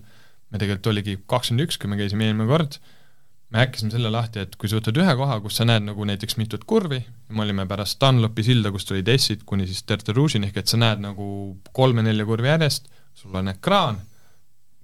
[0.51, 2.81] me tegelikult oligi kakskümmend üks, kui me käisime eelmine kord,
[3.51, 6.39] me häkkisime selle lahti, et kui sa võtad ühe koha, kus sa näed nagu näiteks
[6.39, 7.01] mitut kurvi,
[7.35, 10.79] me olime pärast Dunlopi silda, kust olid S-id kuni siis Tertre Rouge'ini, ehk et sa
[10.79, 11.27] näed nagu
[11.77, 13.99] kolme-nelja kurvi järjest, sul on ekraan,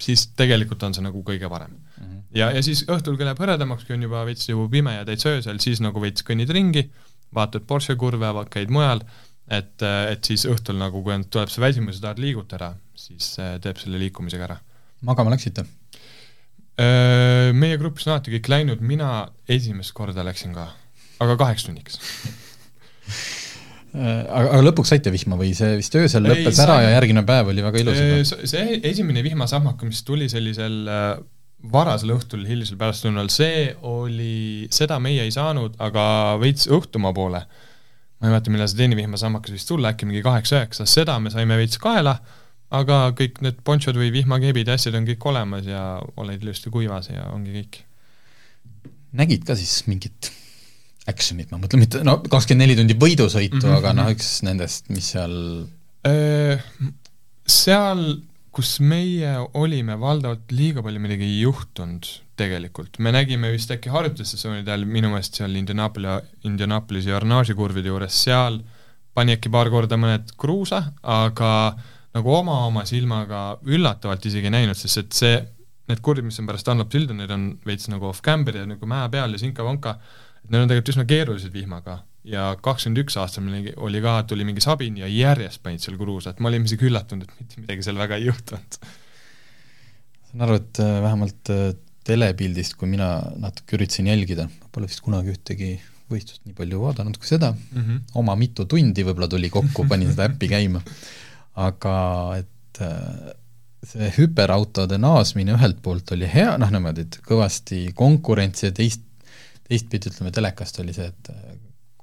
[0.02, 2.06] siis tegelikult on see nagu kõige parem mm.
[2.06, 2.22] -hmm.
[2.36, 5.36] ja, ja siis õhtul, kui läheb hõredamaks, kui on juba veits juba pime ja täitsa
[5.36, 6.90] öösel, siis nagu veits kõnnid ringi,
[7.34, 9.00] vaatad Porsche kurve, käid mujal,
[9.48, 13.78] et, et siis õhtul nagu, kui tuleb see väsimus ja tahad liigutada, siis äh, teeb
[13.82, 14.56] selle liikumisega ära.
[15.06, 15.66] Magama läksite?
[16.76, 20.66] Öö, meie grupis on alati kõik läinud, mina esimest korda läksin ka,
[21.24, 21.96] aga kaheks tunniks.
[23.96, 27.22] aga, aga lõpuks saite vihma või see vist öösel Ei, lõppes ära sai- ja järgmine
[27.28, 31.06] päev oli väga ilus see esimene vihmasahmak, mis tuli sellisel äh,
[31.72, 37.42] varasel õhtul, hilisel pärastlõunal, see oli, seda meie ei saanud, aga veits õhtumaa poole,
[38.16, 41.58] ma ei mäleta, millal see teine vihmasahmakas võis tulla, äkki mingi kaheksa-üheksa, seda me saime
[41.60, 42.16] veits kaela,
[42.76, 45.84] aga kõik need ponchod või vihmakeebid ja asjad on kõik olemas ja
[46.18, 47.82] oled ilusti kuivas ja ongi kõik.
[49.16, 50.32] nägid ka siis mingit
[51.06, 53.78] action'it, ma mõtlen mitte, no kakskümmend neli tundi võidusõitu mm, -hmm.
[53.78, 54.16] aga noh, mhm.
[54.16, 55.36] üks nendest, mis seal
[57.46, 58.02] seal,
[58.54, 64.72] kus meie olime, valdavalt liiga palju midagi ei juhtunud tegelikult, me nägime vist äkki harjutussessioonide
[64.72, 68.60] ajal minu meelest seal Indianapolis, Indianapolisi ja Arnage'i kurvide juures, seal
[69.16, 71.50] pani äkki paar korda mõned kruusa, aga
[72.16, 75.38] nagu oma oma silmaga üllatavalt isegi näinud, sest et see,
[75.90, 79.08] need kurvid, mis on pärast Dunlop silda, need on veits nagu off-camber ja nagu mäe
[79.12, 79.96] peal ja sinka-vonka,
[80.42, 84.46] et need on tegelikult üsna keerulised vihmaga ja kakskümmend üks aastal meil oli ka, tuli
[84.46, 87.86] mingi sabin ja järjest panid seal kruusa, et me olime isegi üllatunud, et mitte midagi
[87.86, 88.78] seal väga ei juhtunud.
[90.30, 91.68] saan aru, et äh, vähemalt äh,
[92.06, 93.10] telepildist, kui mina
[93.42, 95.72] natuke üritasin jälgida, pole vist kunagi ühtegi
[96.10, 97.50] võistlust nii palju vaadanud kui seda.
[97.52, 97.96] Mm, Mhm.
[98.22, 100.82] oma mitu tundi võib-olla tuli kokku, panin seda äppi käima,
[101.56, 101.96] aga
[102.38, 103.34] et äh,
[103.86, 109.02] see hüperautode naasmine ühelt poolt oli hea, noh niimoodi, et kõvasti konkurentsi ja teist,
[109.68, 111.54] teistpidi ütleme, telekast oli see, et äh,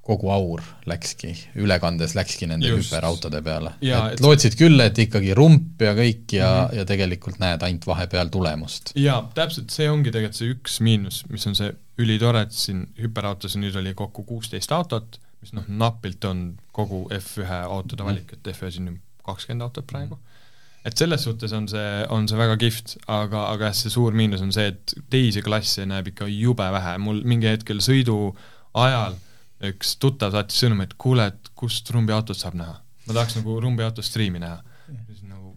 [0.03, 1.31] kogu aur läkski,
[1.63, 2.89] ülekandes läkski nende Just.
[2.91, 3.71] hüperautode peale.
[3.83, 6.77] Et lootsid küll, et ikkagi rump ja kõik ja mm, -hmm.
[6.81, 8.91] ja tegelikult näed ainult vahepeal tulemust.
[8.99, 11.71] jaa, täpselt see ongi tegelikult see üks miinus, mis on see
[12.03, 17.63] ülitore, et siin hüperautos nüüd oli kokku kuusteist autot, mis noh, napilt on kogu F1
[17.63, 20.19] autode valik, et F1-s on ju kakskümmend autot praegu,
[20.83, 24.43] et selles suhtes on see, on see väga kihvt, aga, aga jah, see suur miinus
[24.43, 28.33] on see, et teisi klasse näeb ikka jube vähe, mul mingi hetkel sõidu
[28.73, 29.15] ajal
[29.71, 32.79] üks tuttav saatis sõnumi, et kuule, et kust rumbiautot saab näha.
[33.07, 34.59] ma tahaks nagu rumbiauto striimi näha.
[35.07, 35.55] siis nagu,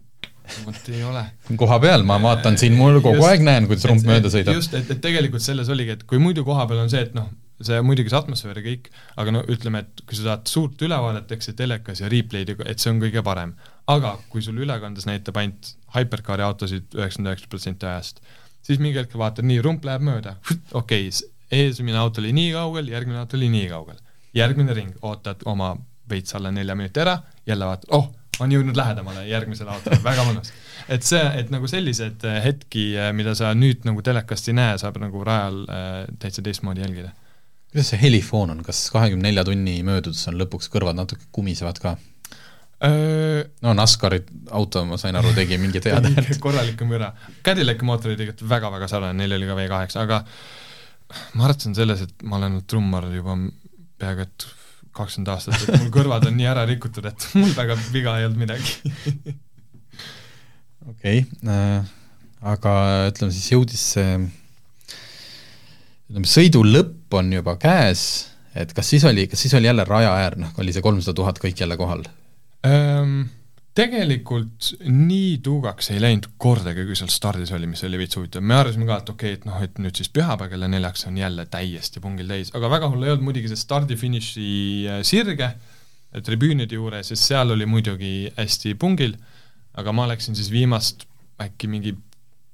[0.65, 1.25] vot ei ole.
[1.59, 4.59] koha peal, ma vaatan siin, mul kogu just, aeg näen, kuidas rump mööda sõidab.
[4.59, 7.29] just, et, et tegelikult selles oligi, et kui muidu koha peal on see, et noh,
[7.63, 11.31] see muidugi see atmosfäär ja kõik, aga no ütleme, et kui sa tahad suurt ülevaadet,
[11.33, 13.55] eks see telekas ja replay'd, et see on kõige parem.
[13.87, 18.21] aga kui sul ülekandes näitab ainult Hypercari autosid üheksakümmend üheksa protsenti ajast,
[18.67, 20.35] siis mingi hetk vaatad, nii, rump läheb mööda,
[20.81, 23.99] okei okay,, eesmine auto oli nii kaugel, järgmine auto oli nii kaugel.
[24.33, 25.75] järgmine ring, ootad oma
[26.09, 30.51] veits alla nelja minuti ära, jälle vaatad, oh, on jõudnud lähedamale järgmisele autole, väga mõnus.
[30.89, 35.23] et see, et nagu sellised hetki, mida sa nüüd nagu telekast ei näe, saab nagu
[35.23, 37.13] rajal äh, täitsa teistmoodi jälgida
[37.71, 41.97] kuidas see helifoon on, kas kahekümne nelja tunni möödudes on lõpuks kõrvad natuke kumisevad ka?
[43.61, 44.19] no NASCARi
[44.53, 46.37] auto, ma sain aru, tegi mingit head häält.
[46.41, 47.09] korralikku müra.
[47.45, 50.19] Cadillaci mootor oli tegelikult väga-väga sarnane, neil oli ka V8, aga
[51.37, 53.37] ma arvan, selles, et ma olen olnud trummar juba
[53.97, 54.47] peaaegu et
[54.97, 58.41] kakskümmend aastat, et mul kõrvad on nii ära rikutud, et mul väga viga ei olnud
[58.41, 59.35] midagi
[60.91, 61.93] okei äh,,
[62.53, 62.73] aga
[63.11, 64.11] ütleme siis jõudis see
[66.07, 68.01] ütleme, sõidu lõpp on juba käes,
[68.57, 71.41] et kas siis oli, kas siis oli jälle raja äär, noh, oli see kolmsada tuhat
[71.43, 72.05] kõik jälle kohal
[72.67, 73.27] ähm,?
[73.77, 78.55] Tegelikult nii tuugaks ei läinud kordagi, kui seal stardis oli, mis oli veits huvitav, me
[78.57, 81.45] arvasime ka, et okei okay,, et noh, et nüüd siis pühapäev kella neljaks on jälle
[81.53, 84.47] täiesti pungil täis, aga väga hull ei olnud muidugi see stardi-finiši
[84.89, 85.51] äh, sirge
[86.25, 89.13] tribüünide juures, sest seal oli muidugi hästi pungil,
[89.77, 91.05] aga ma läksin siis viimast
[91.43, 91.93] äkki mingi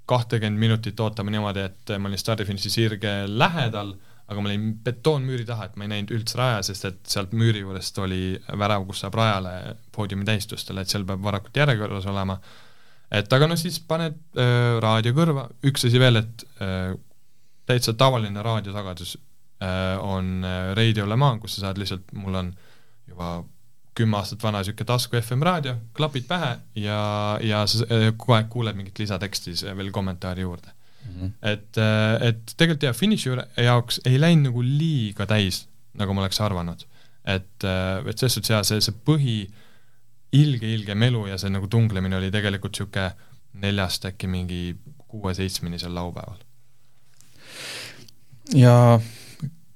[0.10, 3.94] kahtekümmend minutit ootama niimoodi, et ma olin stardifiniši sirge lähedal,
[4.34, 7.64] aga ma olin betoonmüüri taha, et ma ei näinud üldse raja, sest et sealt müüri
[7.64, 9.54] juurest oli värav, kus saab rajale
[9.96, 12.40] poodiumi tähistustele, et seal peab varakult järjekorras olema.
[13.14, 16.94] et aga no siis paned äh, raadio kõrva, üks asi veel, et äh,
[17.70, 19.16] täitsa tavaline raadiosagedus
[19.62, 22.54] äh, on Radio Le Mans, kus sa saad lihtsalt, mul on
[23.08, 23.36] juba
[23.94, 27.02] kümme aastat vana niisugune tasku FM raadio, klapid pähe ja,
[27.46, 27.86] ja sa
[28.18, 31.20] kogu aeg kuuled mingit lisateksti veel kommentaari juurde mm.
[31.20, 31.32] -hmm.
[31.52, 33.36] et, äh, et tegelikult jah, finiši
[33.66, 36.86] jaoks ei läinud nagu liiga täis, nagu ma oleks arvanud.
[37.26, 39.38] et, äh, et selles suhtes jaa, see, see põhi
[40.32, 43.12] ilge, ilge melu ja see nagu tunglemine oli tegelikult niisugune
[43.54, 44.76] neljast äkki mingi
[45.08, 46.40] kuue-seitsmeni sel laupäeval.
[48.54, 49.00] ja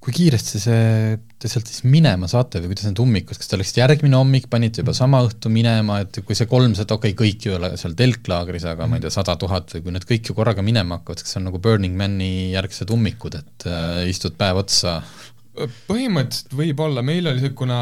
[0.07, 3.81] kui kiiresti see, te sealt siis minema saate või kuidas need ummikus, kas te läksite
[3.81, 7.51] järgmine hommik, panite juba sama õhtu minema, et kui see kolmsada, okei okay,, kõik ju
[7.51, 8.93] ei ole seal telklaagris, aga mm.
[8.93, 11.41] ma ei tea, sada tuhat või kui need kõik ju korraga minema hakkavad, kas see
[11.41, 15.01] on nagu Burning Mani järgsed ummikud, et äh, istud päev otsa?
[15.89, 17.81] põhimõtteliselt võib-olla, meil oli see, kuna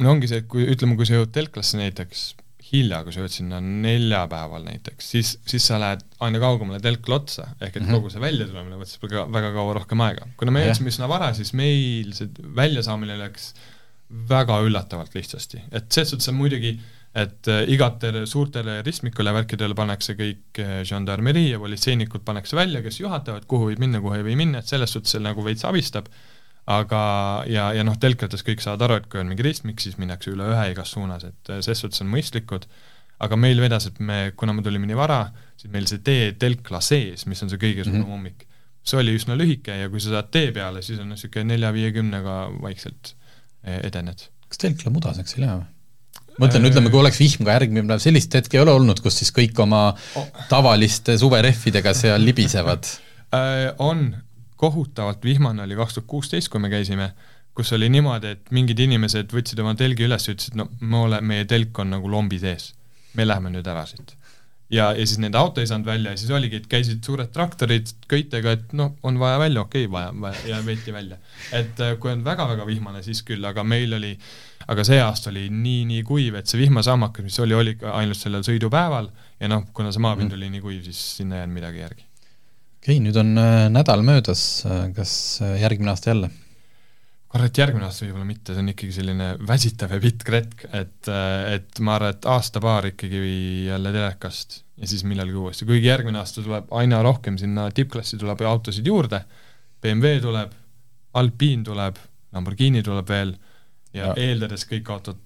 [0.00, 2.30] no ongi see, et kui ütleme, kui sa jõuad telklasse näiteks
[2.72, 7.48] hilja, kui sa jõuad sinna neljapäeval näiteks, siis, siis sa lähed aina kaugemale telkla otsa,
[7.58, 7.98] ehk et mm -hmm.
[7.98, 10.28] kogu see väljatulemine võttis väga, väga kaua rohkem aega.
[10.36, 12.30] kuna me jõudsime üsna vara, siis meil see
[12.62, 13.52] väljasaamine läks
[14.30, 16.78] väga üllatavalt lihtsasti, et selles suhtes on muidugi
[17.10, 23.00] et äh, igatele suurtele ristmikule värkidele pannakse kõik äh, žandarmerii ja politseinikud pannakse välja, kes
[23.00, 26.06] juhatavad, kuhu võib minna, kuhu ei või minna, et selles suhtes see nagu veits abistab,
[26.70, 27.02] aga
[27.50, 30.46] ja, ja noh, telkates kõik saavad aru, et kui on mingi ristmik, siis minnakse üle
[30.52, 32.66] ühe igas suunas, et äh, ses suhtes on mõistlikud,
[33.20, 35.24] aga meil vedas, et me, kuna me tulime nii vara,
[35.60, 38.20] siis meil see tee telkla sees, mis on see kõige suurem mm -hmm.
[38.20, 38.46] ummik,
[38.86, 43.12] see oli üsna lühike ja kui sa saad tee peale, siis on niisugune nelja-viiekümnega vaikselt
[43.64, 44.24] e, edened.
[44.48, 45.68] kas telkla mudaseks ei lähe või?
[46.40, 49.32] mõtlen, ütleme, kui oleks vihm ka järgmine päev, sellist hetke ei ole olnud, kus siis
[49.36, 49.90] kõik oma
[50.48, 52.88] tavaliste suverehvidega seal libisevad
[53.36, 53.74] äh,?
[53.78, 54.14] On,
[54.60, 57.10] kohutavalt vihmane oli kaks tuhat kuusteist, kui me käisime,
[57.56, 61.20] kus oli niimoodi, et mingid inimesed võtsid oma telgi üles ja ütlesid, no me ole,
[61.24, 62.74] meie telk on nagu lombi sees.
[63.18, 64.12] me läheme nüüd ära siit.
[64.70, 67.88] ja, ja siis nende auto ei saanud välja ja siis oligi, et käisid suured traktorid
[68.08, 71.18] köitega, et noh, on vaja välja, okei okay,, vaja, vaja, ja veeti välja.
[71.52, 74.12] et äh, kui on väga-väga vihmane, siis küll, aga meil oli,
[74.68, 79.10] aga see aasta oli nii-nii kuiv, et see vihmasammakas, mis oli, oli ainult sellel sõidupäeval
[79.40, 80.38] ja noh, kuna see maapind mm.
[80.38, 82.09] oli nii kuiv, siis sinna ei jäänud midagi järgi
[82.80, 85.12] okei okay,, nüüd on äh, nädal möödas, äh, kas
[85.44, 86.30] äh, järgmine aasta jälle?
[87.30, 91.10] kurat, järgmine aasta võib-olla mitte, see on ikkagi selline väsitav ja pitk retk, et,
[91.52, 93.20] et ma arvan, et aasta-paar ikkagi
[93.68, 98.42] jälle telekast ja siis millalgi uuesti, kuigi järgmine aasta tuleb aina rohkem sinna tippklassi tuleb
[98.50, 99.22] autosid juurde,
[99.84, 100.56] BMW tuleb,
[101.20, 102.00] Alpine tuleb,
[102.34, 103.36] Lamborghini tuleb veel
[103.92, 104.10] ja, ja.
[104.24, 105.20] eeldades kõik autod,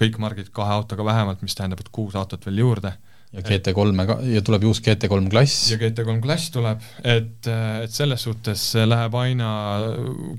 [0.00, 2.94] kõik margid kahe autoga vähemalt, mis tähendab, et kuus autot veel juurde,
[3.30, 5.68] ja GT3-e ka, ja tuleb uus GT3 klass.
[5.70, 9.50] ja GT3 klass tuleb, et, et selles suhtes läheb aina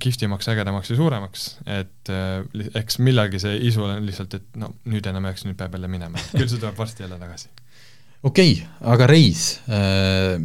[0.04, 1.46] kihvtimaks, ägedamaks ja suuremaks,
[1.80, 2.12] et
[2.82, 5.92] eks millalgi see isu on lihtsalt, et no nüüd enam ei oleks, nüüd peab jälle
[5.92, 7.48] minema, küll see tuleb varsti jälle tagasi.
[8.28, 10.36] okei okay,, aga reis äh,,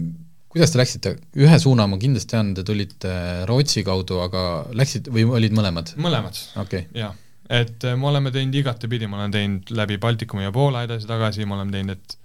[0.54, 3.12] kuidas te läksite, ühe suuna ma kindlasti tean, te tulite
[3.50, 5.96] Rootsi kaudu, aga läksite või olid mõlemad?
[5.98, 10.82] mõlemad okay., jah et me oleme teinud igatepidi, ma olen teinud läbi Baltikumi ja Poola
[10.86, 12.15] edasi-tagasi, ma olen teinud, et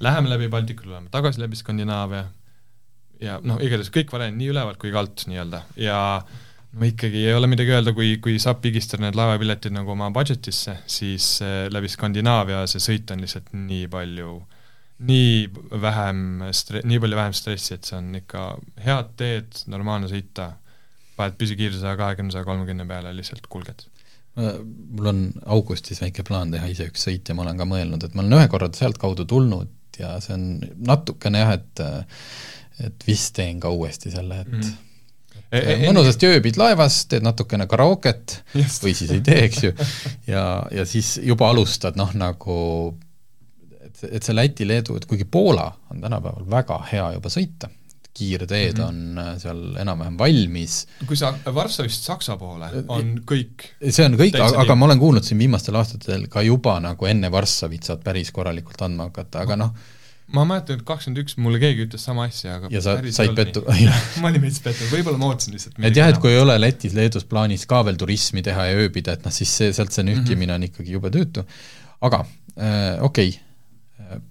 [0.00, 2.24] läheme läbi Baltikumi, läheme tagasi läbi Skandinaavia.
[3.20, 5.64] Ja noh, igatahes kõik variandid nii ülevalt kui ka alt nii-öelda.
[5.82, 5.98] Ja
[6.78, 10.76] no ikkagi ei ole midagi öelda, kui, kui saab pigistada need laevapiletid nagu oma budget'isse,
[10.90, 14.36] siis äh, läbi Skandinaavia see sõit on lihtsalt nii palju,
[15.08, 15.32] nii
[15.82, 18.48] vähem stre-, nii palju vähem stressi, et see on ikka
[18.84, 20.52] head teed, normaalne sõita,
[21.18, 23.88] paned püsikiiruse saja kahekümne, saja kolmekümne peale, lihtsalt kulged.
[24.38, 28.14] Mul on augustis väike plaan teha ise üks sõit ja ma olen ka mõelnud, et
[28.14, 30.50] ma olen ühe korra sealtkaudu tulnud ja see on
[30.88, 31.86] natukene jah, et
[32.78, 34.76] et vist teen ka uuesti selle, et mm.
[35.48, 38.82] E, e mõnusasti ööbid laevas, teed natukene karooket Just.
[38.84, 39.70] või siis ei tee, eks ju,
[40.28, 40.42] ja,
[40.74, 42.58] ja siis juba alustad noh, nagu
[43.80, 47.70] et, et see Läti-Leedu, et kuigi Poola on tänapäeval väga hea juba sõita,
[48.18, 48.88] kiirteed mm -hmm.
[48.88, 50.78] on äh, seal enam-vähem valmis.
[51.06, 55.38] kui sa Varssavist Saksa poole, on kõik see on kõik, aga, ma olen kuulnud siin
[55.38, 59.72] viimastel aastatel ka juba nagu enne Varssavit saad päris korralikult andma hakata, aga noh,
[60.34, 63.64] ma mäletan, et kakskümmend üks mulle keegi ütles sama asja, aga ja sa said pettu
[64.22, 67.28] ma olin veits pettunud, võib-olla ma ootasin lihtsalt et jah, et kui ei ole Lätis-Leedus
[67.30, 70.50] plaanis ka veel turismi teha ja ööbida, et noh, siis see, sealt see nühkimine mm
[70.50, 70.54] -hmm.
[70.54, 71.44] on ikkagi jube tüütu.
[72.00, 72.24] aga
[72.56, 73.47] äh, okei okay.,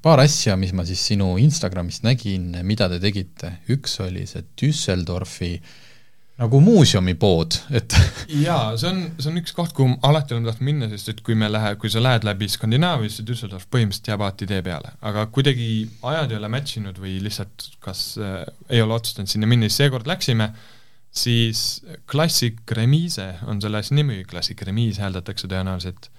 [0.01, 5.57] paar asja, mis ma siis sinu Instagramist nägin, mida te tegite, üks oli see Düsseldorfi
[6.37, 7.95] nagu muuseumipood, et
[8.45, 11.37] jaa, see on, see on üks koht, kuhu alati olen tahtnud minna, sest et kui
[11.37, 15.25] me lähe, kui sa lähed läbi Skandinaavia, siis Düsseldorf põhimõtteliselt jääb alati tee peale, aga
[15.33, 15.69] kuidagi
[16.05, 19.81] ajad ei ole match inud või lihtsalt kas äh, ei ole otsustanud sinna minna, siis
[19.81, 20.51] seekord läksime,
[21.09, 21.63] siis
[22.09, 26.11] Classic Remise on selle asja nimi, Classic Remise hääldatakse tõenäoliselt,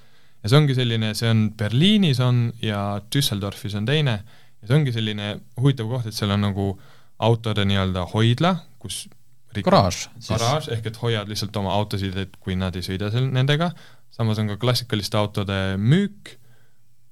[0.48, 4.16] ja see ongi selline, see on Berliinis on ja Düsseldorfis on teine,
[4.62, 6.70] ja see ongi selline huvitav koht, et seal on nagu
[7.28, 9.04] autode nii-öelda hoidla, kus
[9.64, 10.06] garaaž.
[10.28, 13.72] garaaž, ehk et hoiad lihtsalt oma autosid, et kui nad ei sõida seal nendega,
[14.14, 16.38] samas on ka klassikaliste autode müük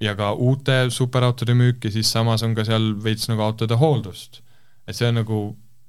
[0.01, 4.43] ja ka uute superautode müük ja siis samas on ka seal veits nagu autode hooldust.
[4.87, 5.39] et see on nagu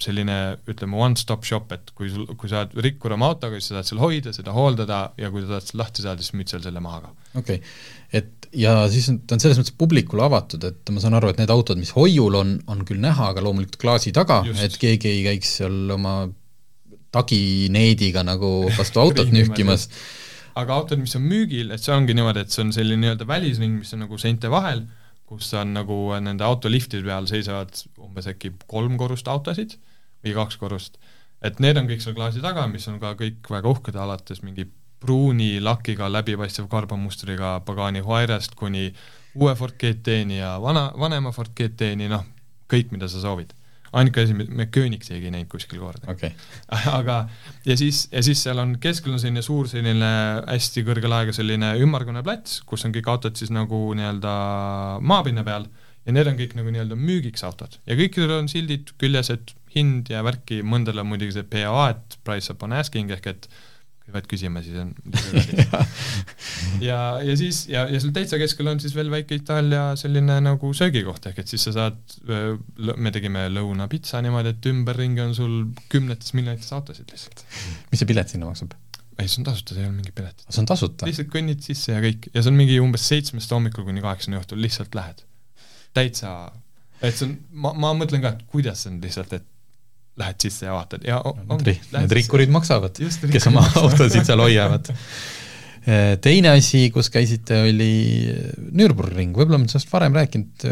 [0.01, 0.37] selline,
[0.69, 3.89] ütleme, one-stop shop, et kui sul, kui sa oled rikkur oma autoga, siis sa saad
[3.89, 6.83] seal hoida, seda hooldada ja kui sa tahad sealt lahti saada, siis müüd seal selle
[6.83, 7.13] maha ka.
[7.41, 7.71] okei okay.,
[8.17, 11.41] et ja siis on, ta on selles mõttes publikule avatud, et ma saan aru, et
[11.41, 15.25] need autod, mis hoiul on, on küll näha, aga loomulikult klaasi taga, et keegi ei
[15.25, 16.19] käiks seal oma
[17.15, 19.87] tagineediga nagu vastu autot nühkimas.
[20.57, 23.81] aga autod, mis on müügil, et see ongi niimoodi, et see on selline nii-öelda välisring,
[23.81, 24.85] mis on nagu seinte vahel,
[25.27, 29.75] kus on nagu nende autoliftide peal seisavad umbes äkki kolm korrust autosid
[30.23, 30.97] või kaks korrust,
[31.43, 34.65] et need on kõik seal klaasi taga, mis on ka kõik väga uhked, alates mingi
[35.03, 38.89] pruuni lakiga läbipaistev karbonmustriga Pagani Huayrest kuni
[39.37, 42.25] uue Ford GT-ni ja vana, vanema Ford GT-ni, noh,
[42.71, 43.53] kõik, mida sa soovid
[43.99, 46.31] ainuke asi, me Köönigseegi ei näinud kuskil kordagi okay.
[46.99, 47.17] aga
[47.65, 50.11] ja siis, ja siis seal on keskel on selline suur selline
[50.45, 54.33] hästi kõrge laega selline ümmargune plats, kus on kõik autod siis nagu nii-öelda
[55.01, 55.69] maapinna peal
[56.07, 60.11] ja need on kõik nagu nii-öelda müügiks autod ja kõikidel on sildid küljes, et hind
[60.11, 63.49] ja värki, mõndal on muidugi see POA, et price upon asking ehk et
[64.07, 64.93] kui pead küsima, siis on
[66.87, 70.71] ja, ja siis, ja, ja seal täitsa keskel on siis veel väike Itaalia selline nagu
[70.77, 71.99] söögikoht, ehk et siis sa saad,
[72.95, 75.57] me tegime lõunapitsa niimoodi, et ümberringi on sul
[75.91, 77.43] kümnetes miljonites autosid lihtsalt.
[77.91, 78.77] mis see pilet sinna maksab?
[79.17, 80.47] ei, see on tasuta, see ei ole mingi pilet.
[80.47, 81.09] see on tasuta?
[81.09, 84.63] lihtsalt kõnnid sisse ja kõik, ja see on mingi umbes seitsmest hommikul kuni kaheksani õhtul,
[84.63, 85.25] lihtsalt lähed.
[85.97, 86.37] täitsa,
[87.01, 89.51] et see on, ma, ma mõtlen ka, et kuidas see on lihtsalt, et
[90.17, 91.03] lähed sisse ja vaatad.
[91.07, 92.97] Ja on, need, need rikkurid maksavad,
[93.31, 94.91] kes oma autosid seal hoiavad.
[95.87, 98.27] Eh, teine asi, kus käisite, oli
[98.75, 100.65] Nürburgring, võib-olla ma sellest varem rääkinud,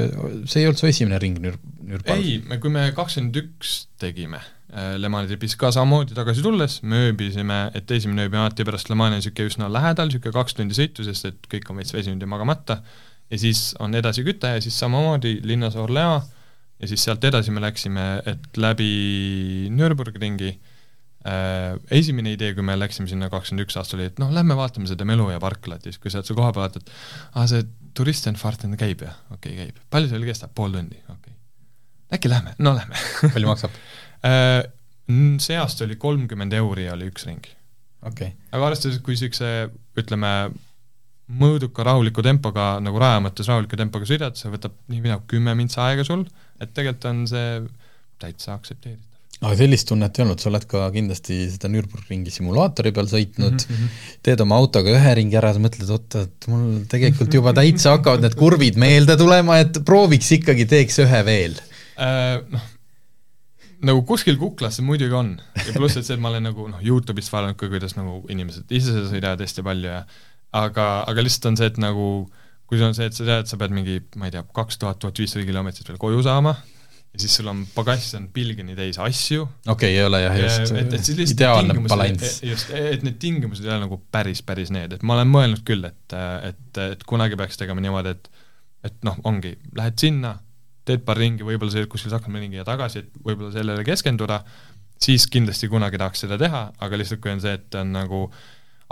[0.44, 1.56] see ei olnud su esimene ring Nür-,
[1.88, 2.18] Nürburg?
[2.18, 6.82] ei, me, kui me kakskümmend üks tegime eh, Le Mani tripis ka samamoodi tagasi tulles,
[6.84, 10.76] me ööbisime, et esimene ööbime alati pärast Le Mani niisugune üsna lähedal, niisugune kaks tundi
[10.76, 12.82] sõitu, sest et kõik on veits väsinud ja magamata,
[13.32, 16.28] ja siis on edasi küte ja siis samamoodi linnas Orleans
[16.80, 18.89] ja siis sealt edasi me läksime, et läbi
[19.73, 24.57] Nürburgringi äh, esimene idee, kui me läksime sinna kakskümmend üks aasta, oli, et noh, lähme
[24.59, 26.93] vaatame seda Meluja parklat ja siis, kui sa oled seal kohapeal vaatad,
[27.34, 27.65] aa, see
[27.95, 29.17] turistendfarten käib jah?
[29.32, 29.84] okei okay,, käib.
[29.93, 30.55] palju seal kestab?
[30.57, 30.99] pool tundi?
[31.05, 31.36] okei okay..
[32.17, 32.55] äkki lähme?
[32.59, 32.99] no lähme
[33.32, 33.76] palju maksab
[34.30, 34.63] äh,
[35.39, 37.47] see aasta oli kolmkümmend euri oli üks ring.
[38.01, 38.34] okay..
[38.51, 39.51] aga arvestades, kui niisuguse
[39.95, 40.32] ütleme,
[41.39, 45.55] mõõduka rahuliku tempoga, nagu raja mõttes rahuliku tempoga sõidad, see võtab nii või naa kümme
[45.57, 46.26] mintsa aega sul,
[46.62, 47.49] et tegelikult on see
[48.22, 53.10] täitsa aktsepteeritav aga sellist tunnet ei olnud, sa oled ka kindlasti seda Nürburgringi simulaatori peal
[53.12, 53.97] sõitnud mm, -hmm.
[54.26, 58.24] teed oma autoga ühe ringi ära, sa mõtled, oota, et mul tegelikult juba täitsa hakkavad
[58.24, 61.60] need kurvid meelde tulema, et prooviks ikkagi, teeks ühe veel
[61.99, 62.39] äh,.
[62.53, 62.72] Noh,
[63.86, 66.80] nagu kuskil kuklas see muidugi on ja pluss, et see, et ma olen nagu noh,
[66.82, 69.99] Youtube'ist vaadanud ka, kuidas nagu inimesed ise seda sõidavad hästi palju ja
[70.56, 72.08] aga, aga lihtsalt on see, et nagu
[72.66, 74.80] kui see on see, et sa tead, et sa pead mingi, ma ei tea, kaks
[74.82, 76.55] tuhat, tuhat viissada kilomeetrit veel koju saama,
[77.16, 79.45] ja siis sul on pagass on pilgeni täis asju.
[79.68, 82.41] okei okay,, ei ole jah, just et, et siis ideaalne balanss.
[82.43, 85.86] just, et need tingimused ei ole nagu päris, päris need, et ma olen mõelnud küll,
[85.88, 86.18] et,
[86.49, 88.34] et, et kunagi peaks tegema niimoodi, et
[88.86, 90.36] et noh, ongi, lähed sinna,
[90.86, 94.43] teed paar ringi, võib-olla sõidad kuskil Saksamaal ja tagasi, et võib-olla sellele keskenduda,
[95.01, 98.20] siis kindlasti kunagi tahaks seda teha, aga lihtsalt kui on see, et on nagu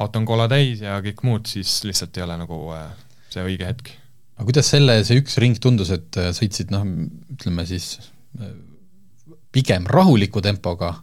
[0.01, 2.87] auto on kola täis ja kõik muud, siis lihtsalt ei ole nagu äh,
[3.33, 3.93] see õige hetk.
[4.37, 6.85] aga kuidas selle, see üks ring tundus, et äh, sõitsid noh,
[7.35, 7.97] ütleme siis
[9.53, 10.93] pigem rahuliku tempoga,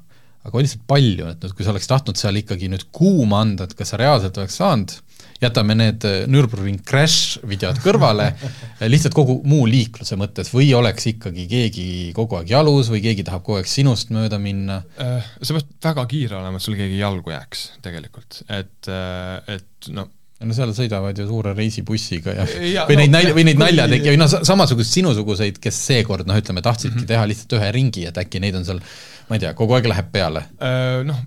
[0.40, 3.68] aga oli lihtsalt palju, et nüüd, kui sa oleks tahtnud seal ikkagi nüüd kuuma anda,
[3.68, 4.96] et kas sa reaalselt oleks saanud,
[5.40, 8.30] jätame need äh, Nürburgring crash videod kõrvale
[8.92, 13.44] lihtsalt kogu muu liikluse mõttes, või oleks ikkagi keegi kogu aeg jalus või keegi tahab
[13.46, 14.80] kogu aeg sinust mööda minna?
[15.00, 19.92] Äh, sa pead väga kiire olema, et sul keegi jalgu jääks tegelikult, et, äh, et
[19.94, 20.10] noh,
[20.40, 24.14] no seal sõidavad ju suure reisibussiga ja, ja või no, neid nalja, või neid naljategija,
[24.14, 27.10] või noh, samasuguseid sinusuguseid, kes seekord noh, ütleme, tahtsidki mm -hmm.
[27.10, 28.80] teha lihtsalt ühe ringi, et äkki neid on seal,
[29.28, 30.46] ma ei tea, kogu aeg läheb peale.
[31.08, 31.20] Noh,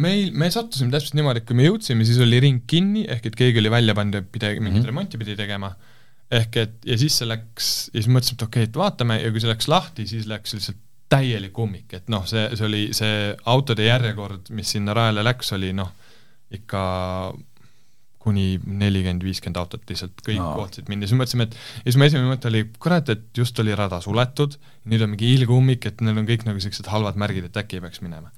[0.00, 3.36] meil, me sattusime täpselt niimoodi, et kui me jõudsime, siis oli ring kinni, ehk et
[3.36, 4.86] keegi oli välja pannud ja pidi, mingit mm -hmm.
[4.94, 5.74] remonti pidi tegema,
[6.32, 9.30] ehk et ja siis see läks, ja siis mõtlesime, et okei okay,, et vaatame ja
[9.30, 10.80] kui see läks lahti, siis läks lihtsalt
[11.12, 15.74] täielik ummik, et noh, see, see oli see autode järjekord, mis sinna rajale läks, oli
[15.76, 15.92] noh,
[16.52, 16.82] ikka
[18.22, 20.52] kuni nelikümmend, viiskümmend autot lihtsalt kõik no.
[20.58, 23.58] kohtasid mind ja siis mõtlesime, et ja siis mu esimene mõte oli, kurat, et just
[23.62, 24.54] oli rada suletud,
[24.90, 27.84] nüüd on mingi ilgummik, et need on kõik nagu sellised halvad märgid, et äkki ei
[27.84, 28.30] peaks minema.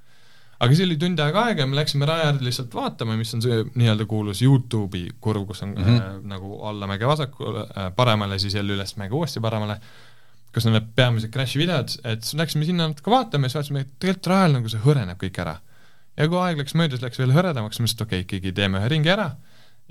[0.55, 3.45] aga siis oli tund aega aega ja me läksime raja äärde lihtsalt vaatama, mis on
[3.45, 6.01] see nii-öelda kuulus Youtube'i kurv, kus on mm -hmm.
[6.01, 9.81] äh, nagu allamäge vasakule äh,, paremale, siis jälle ülesmäge uuesti paremale,
[10.55, 13.99] kus on need peamised crash'i videod, et läksime sinna natuke vaatama ja siis vaatasime, et
[13.99, 15.59] tegelikult rajal nagu see hõreneb kõik ära.
[16.17, 18.79] ja kui aeg läks mööda, siis läks veel hõredamaks, mõtlesin, et okei okay,, ikkagi teeme
[18.79, 19.35] ühe ringi ära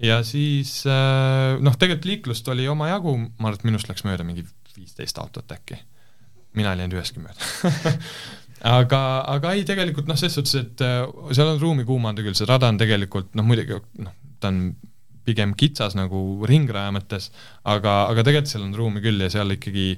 [0.02, 4.46] ja siis äh, noh, tegelikult liiklust oli omajagu, ma arvan, et minust läks mööda mingi
[4.74, 5.78] viisteist autot äkki.
[6.54, 7.94] mina ei läinud ühestki mööda.
[8.64, 11.02] Aga, aga ei, tegelikult noh, selles suhtes, et äh,
[11.36, 14.70] seal on ruumi kuumanda küll, see rada on tegelikult noh, muidugi noh, ta on
[15.28, 17.28] pigem kitsas nagu ringraja mõttes,
[17.68, 19.90] aga, aga tegelikult seal on ruumi küll ja seal ikkagi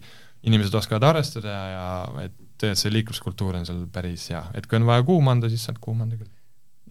[0.50, 4.90] inimesed oskavad arvestada ja, ja et see liikluskultuur on seal päris hea, et kui on
[4.90, 6.32] vaja kuuma anda, siis saad kuuma anda küll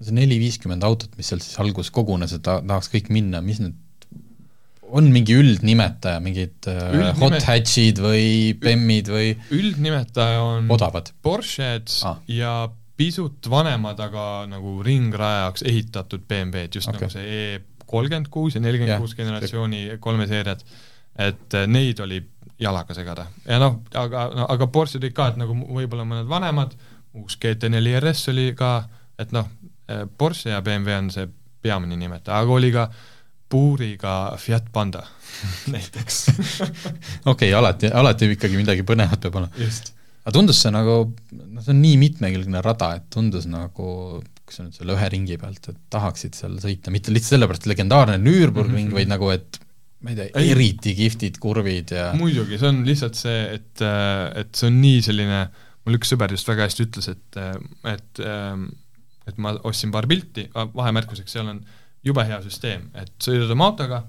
[0.03, 3.77] see neli-viiskümmend autot, mis seal siis alguses kogunes, et ta tahaks kõik minna, mis need
[4.95, 7.13] on mingi üldnimetaja, mingid äh, Üldnime...
[7.19, 12.21] hot hatch'id või BEM-id või üldnimetaja on odavad Porsche'd ah.
[12.31, 12.55] ja
[12.99, 17.01] pisut vanemad, aga nagu ringrajaks ehitatud BMW-d, just okay.
[17.01, 20.63] nagu see E kolmkümmend kuus ja nelikümmend kuus generatsiooni kolme seeriad,
[21.27, 22.21] et äh, neid oli
[22.61, 23.27] jalaga segada.
[23.49, 26.77] ja noh, aga no,, aga Porsche'd olid ka, et nagu võib-olla mõned vanemad,
[27.19, 28.77] uus GT4 RS oli ka,
[29.19, 29.51] et noh,
[30.19, 31.27] Porsche ja BMW on see
[31.65, 32.89] peamine nimetaja, aga oli ka
[33.55, 35.05] puuriga Fiat Panda
[35.75, 36.73] näiteks okei
[37.33, 39.67] okay,, alati, alati ikkagi midagi põnevat peab olema.
[40.25, 41.01] aga tundus see nagu,
[41.33, 45.69] noh, see on nii mitmekülgne rada, et tundus nagu, sa nüüd selle ühe ringi pealt,
[45.73, 48.99] et tahaksid seal sõita, mitte lihtsalt sellepärast legendaarne Nürburgring mm, -hmm.
[49.01, 49.61] vaid nagu, et
[50.05, 53.85] ma ei tea, eriti kihvtid kurvid ja muidugi, see on lihtsalt see, et,
[54.41, 55.45] et see on nii selline,
[55.85, 57.41] mul üks sõber just väga hästi ütles, et,
[57.93, 58.25] et
[59.29, 61.63] et ma ostsin paar pilti, vahemärkuseks, seal on
[62.05, 64.03] jube hea süsteem, et sõidad oma autoga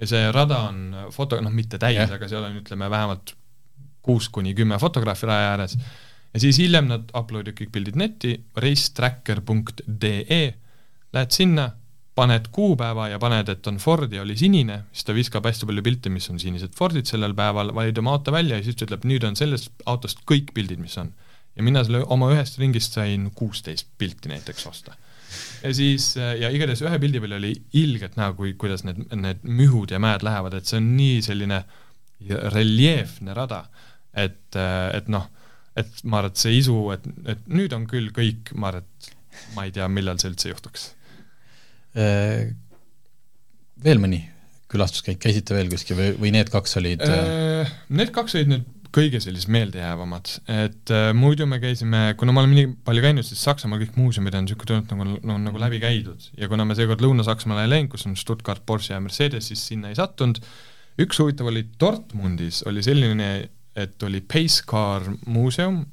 [0.00, 3.34] ja see rada on foto, noh, mitte täis yeah., aga seal on, ütleme, vähemalt
[4.04, 5.76] kuus kuni kümme fotograafi raja ääres,
[6.32, 10.42] ja siis hiljem nad upload ivad kõik pildid netti, racetracker.ee,
[11.12, 11.70] lähed sinna,
[12.20, 15.84] paned kuupäeva ja paned, et on Ford ja oli sinine, siis ta viskab hästi palju
[15.84, 19.06] pilte, mis on sinised Fordid sellel päeval, valid oma auto välja ja siis ta ütleb,
[19.08, 21.12] nüüd on sellest autost kõik pildid, mis on
[21.56, 24.96] ja mina selle oma ühest ringist sain kuusteist pilti näiteks osta.
[25.62, 29.92] ja siis, ja igatahes ühe pildi peal oli ilgelt näha, kui, kuidas need, need mühud
[29.94, 31.62] ja mäed lähevad, et see on nii selline
[32.54, 33.64] reljeefne rada,
[34.14, 35.28] et, et noh,
[35.78, 39.12] et ma arvan, et see isu, et, et nüüd on küll kõik, ma arvan, et
[39.54, 40.90] ma ei tea, millal see üldse juhtuks.
[41.98, 42.50] Äh,
[43.82, 44.20] veel mõni
[44.70, 47.02] külastuskäik, käisite veel kuskil või, või need kaks olid?
[47.06, 52.42] Äh, need kaks olid nüüd kõige sellised meeldejäävamad, et äh, muidu me käisime, kuna me
[52.42, 55.78] oleme nii palju käinud, siis Saksamaal kõik muuseumid on niisugune tunne, nagu no, nagu läbi
[55.82, 56.26] käidud.
[56.38, 59.92] Ja kuna me seekord Lõuna-Saksamaale ei läinud, kus on Stuttgart, Porsche ja Mercedes, siis sinna
[59.92, 60.42] ei sattunud,
[61.00, 63.30] üks huvitav oli Dortmundis, oli selline,
[63.78, 65.84] et oli Pace Car muuseum,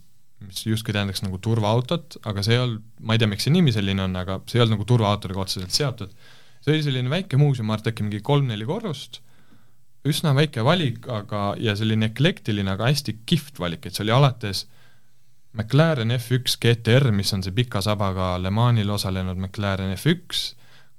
[0.48, 3.74] mis justkui tähendaks nagu turvaautot, aga see ei olnud, ma ei tea, miks see nimi
[3.74, 6.14] selline on, aga see ei olnud nagu turvaautodega otseselt seotud.
[6.62, 9.22] see oli selline väike muuseum, ma arvan, äkki mingi kolm-neli korrust,
[10.08, 14.66] üsna väike valik, aga, ja selline eklektiline, aga hästi kihvt valik, et see oli alates
[15.58, 20.54] McLaren F1 GTR, mis on see pika sabaga Le Manil osalenud McLaren F1,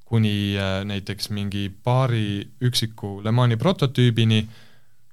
[0.09, 4.41] kuni äh, näiteks mingi paari üksiku Le Mani prototüübini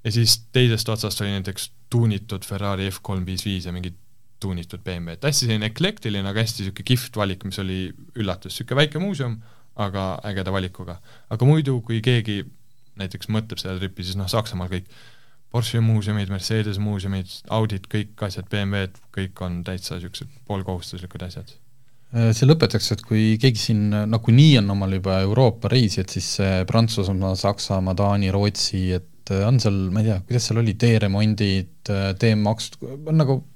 [0.03, 3.97] ja siis teisest otsast oli näiteks tuunitud Ferrari F kolm viis viis ja mingid
[4.39, 7.79] tuunitud BMW, et hästi selline eklektiline, aga hästi niisugune kihvt valik, mis oli
[8.19, 9.37] üllatus, niisugune väike muuseum,
[9.75, 10.99] aga ägeda valikuga.
[11.29, 12.43] aga muidu, kui keegi
[12.99, 14.89] näiteks mõtleb seda tripi, siis noh, Saksamaal kõik
[15.55, 21.53] Porsche muuseumid, Mercedes muuseumid, Audid, kõik asjad, BMW-d, kõik on täitsa niisugused poolkohustuslikud asjad.
[22.35, 26.27] see lõpetaks, et kui keegi siin nagunii on omal juba Euroopa reisi, et siis
[26.67, 32.79] Prantsusmaa, Saksamaa, Taani, Rootsi, et on seal, ma ei tea, kuidas seal oli, teeremondid, teemaksud,
[33.07, 33.54] on nagu Äh,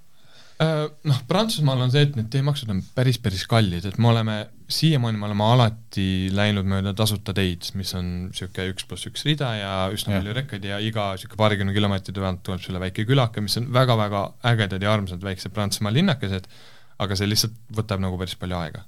[0.60, 4.36] noh, Prantsusmaal on see, et need teemaksud on päris, päris kallid, et me oleme,
[4.72, 9.53] siiamaani me oleme alati läinud mööda tasuta teid, mis on niisugune üks pluss üks rida
[9.55, 13.55] ja üsna palju rekkaid ja iga niisugune paarikümne kilomeetri tagant tuleb sulle väike külake, mis
[13.62, 16.51] on väga-väga ägedad ja armsad väiksed Prantsusmaa linnakesed,
[16.99, 18.84] aga see lihtsalt võtab nagu päris palju aega.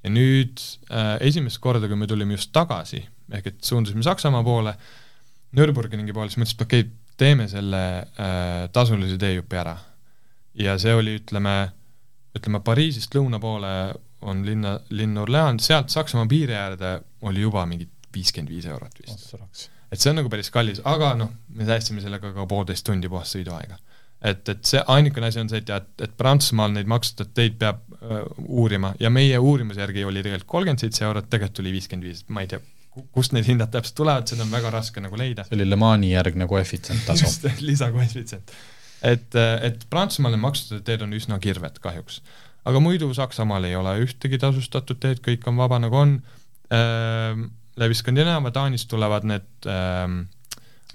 [0.00, 4.72] ja nüüd äh, esimest korda, kui me tulime just tagasi, ehk et suundusime Saksamaa poole,
[5.52, 9.76] Nürburgringi poole, siis mõtlesime, et okei okay,, teeme selle äh, tasulise teejupi ära
[10.54, 11.56] ja see oli, ütleme,
[12.36, 13.74] ütleme Pariisist lõuna poole
[14.22, 16.96] on linna, linn Orleans, sealt Saksamaa piiri äärde
[17.28, 19.68] oli juba mingi viiskümmend viis eurot vist.
[19.90, 23.36] et see on nagu päris kallis, aga noh, me säästsime sellega ka poolteist tundi puhast
[23.36, 23.78] sõiduaega.
[24.20, 27.56] et, et see ainukene asi on see, et jah, et, et Prantsusmaal neid maksustatud teid
[27.60, 32.10] peab uh, uurima ja meie uurimuse järgi oli tegelikult kolmkümmend seitse eurot, tegelikult tuli viiskümmend
[32.10, 32.60] viis, ma ei tea,
[33.14, 35.46] kust need hinnad täpselt tulevad, seda on väga raske nagu leida.
[35.48, 37.24] see oli Le Mani järgne koefitsient tasu.
[37.24, 38.52] just, lisakoefitsient
[39.06, 42.20] et, et Prantsusmaal need maksustatud teed on üsna kirved kahjuks.
[42.68, 46.18] aga muidu Saksamaal ei ole ühtegi tasustatud teed, kõik on vaba nagu on
[46.74, 47.48] ähm,,
[47.80, 50.22] läbi Skandinaavia, Taanist tulevad need ähm,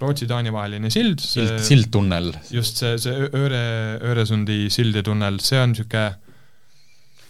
[0.02, 2.34] Rootsi-Taani vaheline sild, sild, sildtunnel.
[2.52, 3.64] just see, see Öre,
[4.04, 6.10] Öresundi sild ja tunnel, see on niisugune,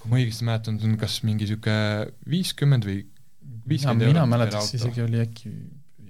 [0.02, 3.04] kui ma õigesti mäletan, see on kas mingi niisugune viiskümmend või
[3.70, 5.54] viiskümmend eurot mina mäletaks, isegi oli äkki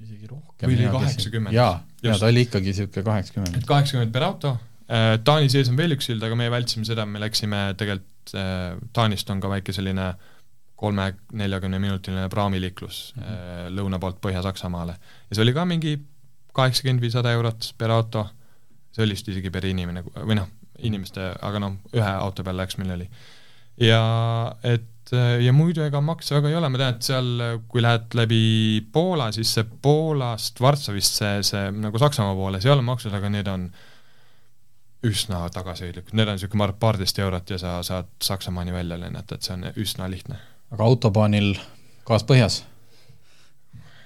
[0.06, 0.70] isegi rohkem.
[0.70, 1.60] või oli kaheksakümmend.
[2.06, 3.66] Ja ta oli ikkagi niisugune kaheksakümmend.
[3.68, 4.56] kaheksakümmend per auto,
[4.90, 8.80] äh, Taani sees on veel üks sild, aga meie vältisime seda, me läksime tegelikult äh,,
[8.94, 10.14] Taanist on ka väike selline
[10.76, 13.78] kolme-neljakümne minutiline praamiliiklus mm -hmm.
[13.78, 14.98] lõuna poolt Põhja-Saksamaale.
[15.30, 16.00] ja see oli ka mingi
[16.56, 18.28] kaheksakümmend või sada eurot per auto,
[18.92, 20.50] see oli vist isegi per inimene, või noh,
[20.80, 23.10] inimeste, aga noh, ühe auto peale läks, meil oli.
[23.80, 24.02] ja
[24.64, 27.28] et et ja muidu ega makse väga ei ole, ma tean, et seal,
[27.70, 28.44] kui lähed läbi
[28.94, 33.50] Poola, siis see Poolast Varssavist see, see nagu Saksamaa poole, seal on maksud, aga need
[33.52, 33.70] on
[35.06, 39.38] üsna tagasihoidlikud, need on niisugune, ma arvan, paarteist eurot ja sa saad Saksamaani välja lennata,
[39.38, 40.40] et see on üsna lihtne.
[40.74, 41.54] aga autobaanil
[42.08, 42.64] gaas põhjas?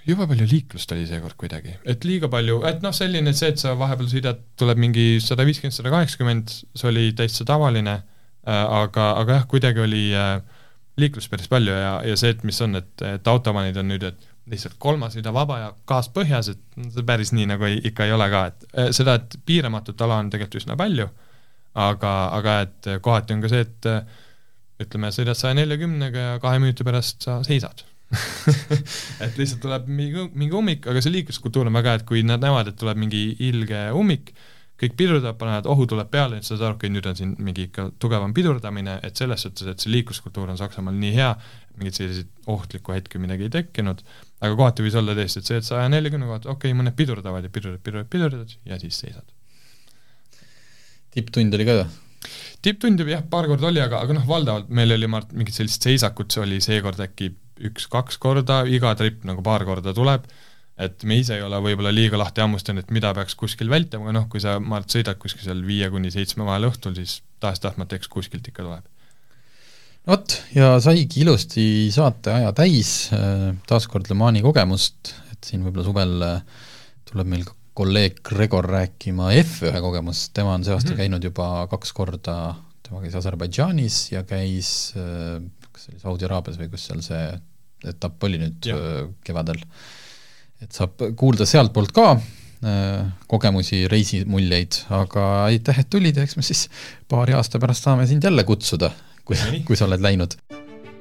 [0.09, 3.75] jube palju liiklust oli seekord kuidagi, et liiga palju, et noh, selline see, et sa
[3.79, 9.39] vahepeal sõidad, tuleb mingi sada viiskümmend, sada kaheksakümmend, see oli täitsa tavaline äh,, aga, aga
[9.39, 10.39] jah, kuidagi oli äh,
[10.99, 14.29] liiklust päris palju ja, ja see, et mis on, et, et automaanid on nüüd, et
[14.49, 18.15] lihtsalt kolmas rida vaba ja gaas põhjas, et see päris nii nagu ei, ikka ei
[18.15, 21.05] ole ka, et eh, seda, et piiramatut ala on tegelikult üsna palju,
[21.79, 24.25] aga, aga et kohati on ka see, et eh,
[24.85, 27.83] ütleme, sõidad saja neljakümnega ja kahe minuti pärast sa seisad
[29.25, 32.41] et lihtsalt tuleb mingi, mingi ummik, aga see liikluskultuur on väga hea, et kui nad
[32.41, 34.31] näevad, et tuleb mingi ilge ummik,
[34.79, 37.89] kõik pidurdavad, panevad, ohu tuleb peale, sa saad aru, okei, nüüd on siin mingi ikka
[37.99, 41.29] tugevam pidurdamine, et selles suhtes, et see liikluskultuur on Saksamaal nii hea,
[41.79, 44.03] mingeid selliseid ohtlikku hetki midagi ei tekkinud,
[44.39, 47.43] aga kohati võis olla tõesti, et see, et saja neljakümne kohta, okei okay,, mõned pidurdavad
[47.47, 49.35] ja pidurdavad, pidurdavad, pidurdavad ja siis seisad.
[51.15, 51.89] tipptund oli ka või?
[52.63, 55.85] tipptundi jah, paar korda oli, aga, aga noh, valdavalt meil oli, ma arvan, mingit sellist
[55.87, 57.31] seisakut, see oli seekord äkki
[57.69, 60.27] üks-kaks korda, iga trip nagu paar korda tuleb
[60.79, 64.15] et me ise ei ole võib-olla liiga lahti hammustanud, et mida peaks kuskil vältima, aga
[64.15, 67.19] noh, kui sa, ma arvan, et sõidad kuskil seal viie kuni seitsme vahel õhtul, siis
[67.43, 68.87] tahes-tahtmata eks kuskilt ikka tuleb.
[70.09, 76.15] vot, ja saigi ilusti saateaja täis, äh, taaskord Le Mani kogemust, et siin võib-olla suvel
[76.25, 76.65] äh,
[77.11, 77.45] tuleb meil
[77.79, 81.03] kolleeg Gregor rääkima F1 kogemust, tema on see aasta mm -hmm.
[81.03, 86.59] käinud juba kaks korda, tema käis Aserbaidžaanis ja käis äh, kas see oli Saudi Araabias
[86.59, 87.23] või kus seal see
[87.87, 88.75] etapp oli nüüd ja.
[89.23, 89.61] kevadel
[90.61, 92.19] et saab kuulda sealtpoolt ka
[93.27, 96.65] kogemusi, reisimuljeid, aga aitäh, et tulid ja eks me siis
[97.07, 98.91] paari aasta pärast saame sind jälle kutsuda,
[99.25, 100.35] kui, kui sa oled läinud.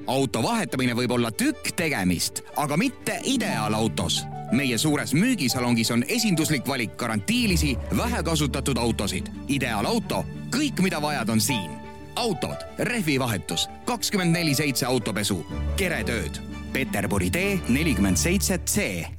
[0.07, 4.23] auto vahetamine võib olla tükk tegemist, aga mitte ideaalautos.
[4.51, 9.27] meie suures müügisalongis on esinduslik valik garantiilisi, vähekasutatud autosid.
[9.47, 11.71] ideaalauto, kõik, mida vajad, on siin
[12.15, 15.45] autod, rehvivahetus, kakskümmend neli seitse autopesu,
[15.75, 16.41] keretööd.
[16.73, 19.18] Peterburi tee nelikümmend seitse C.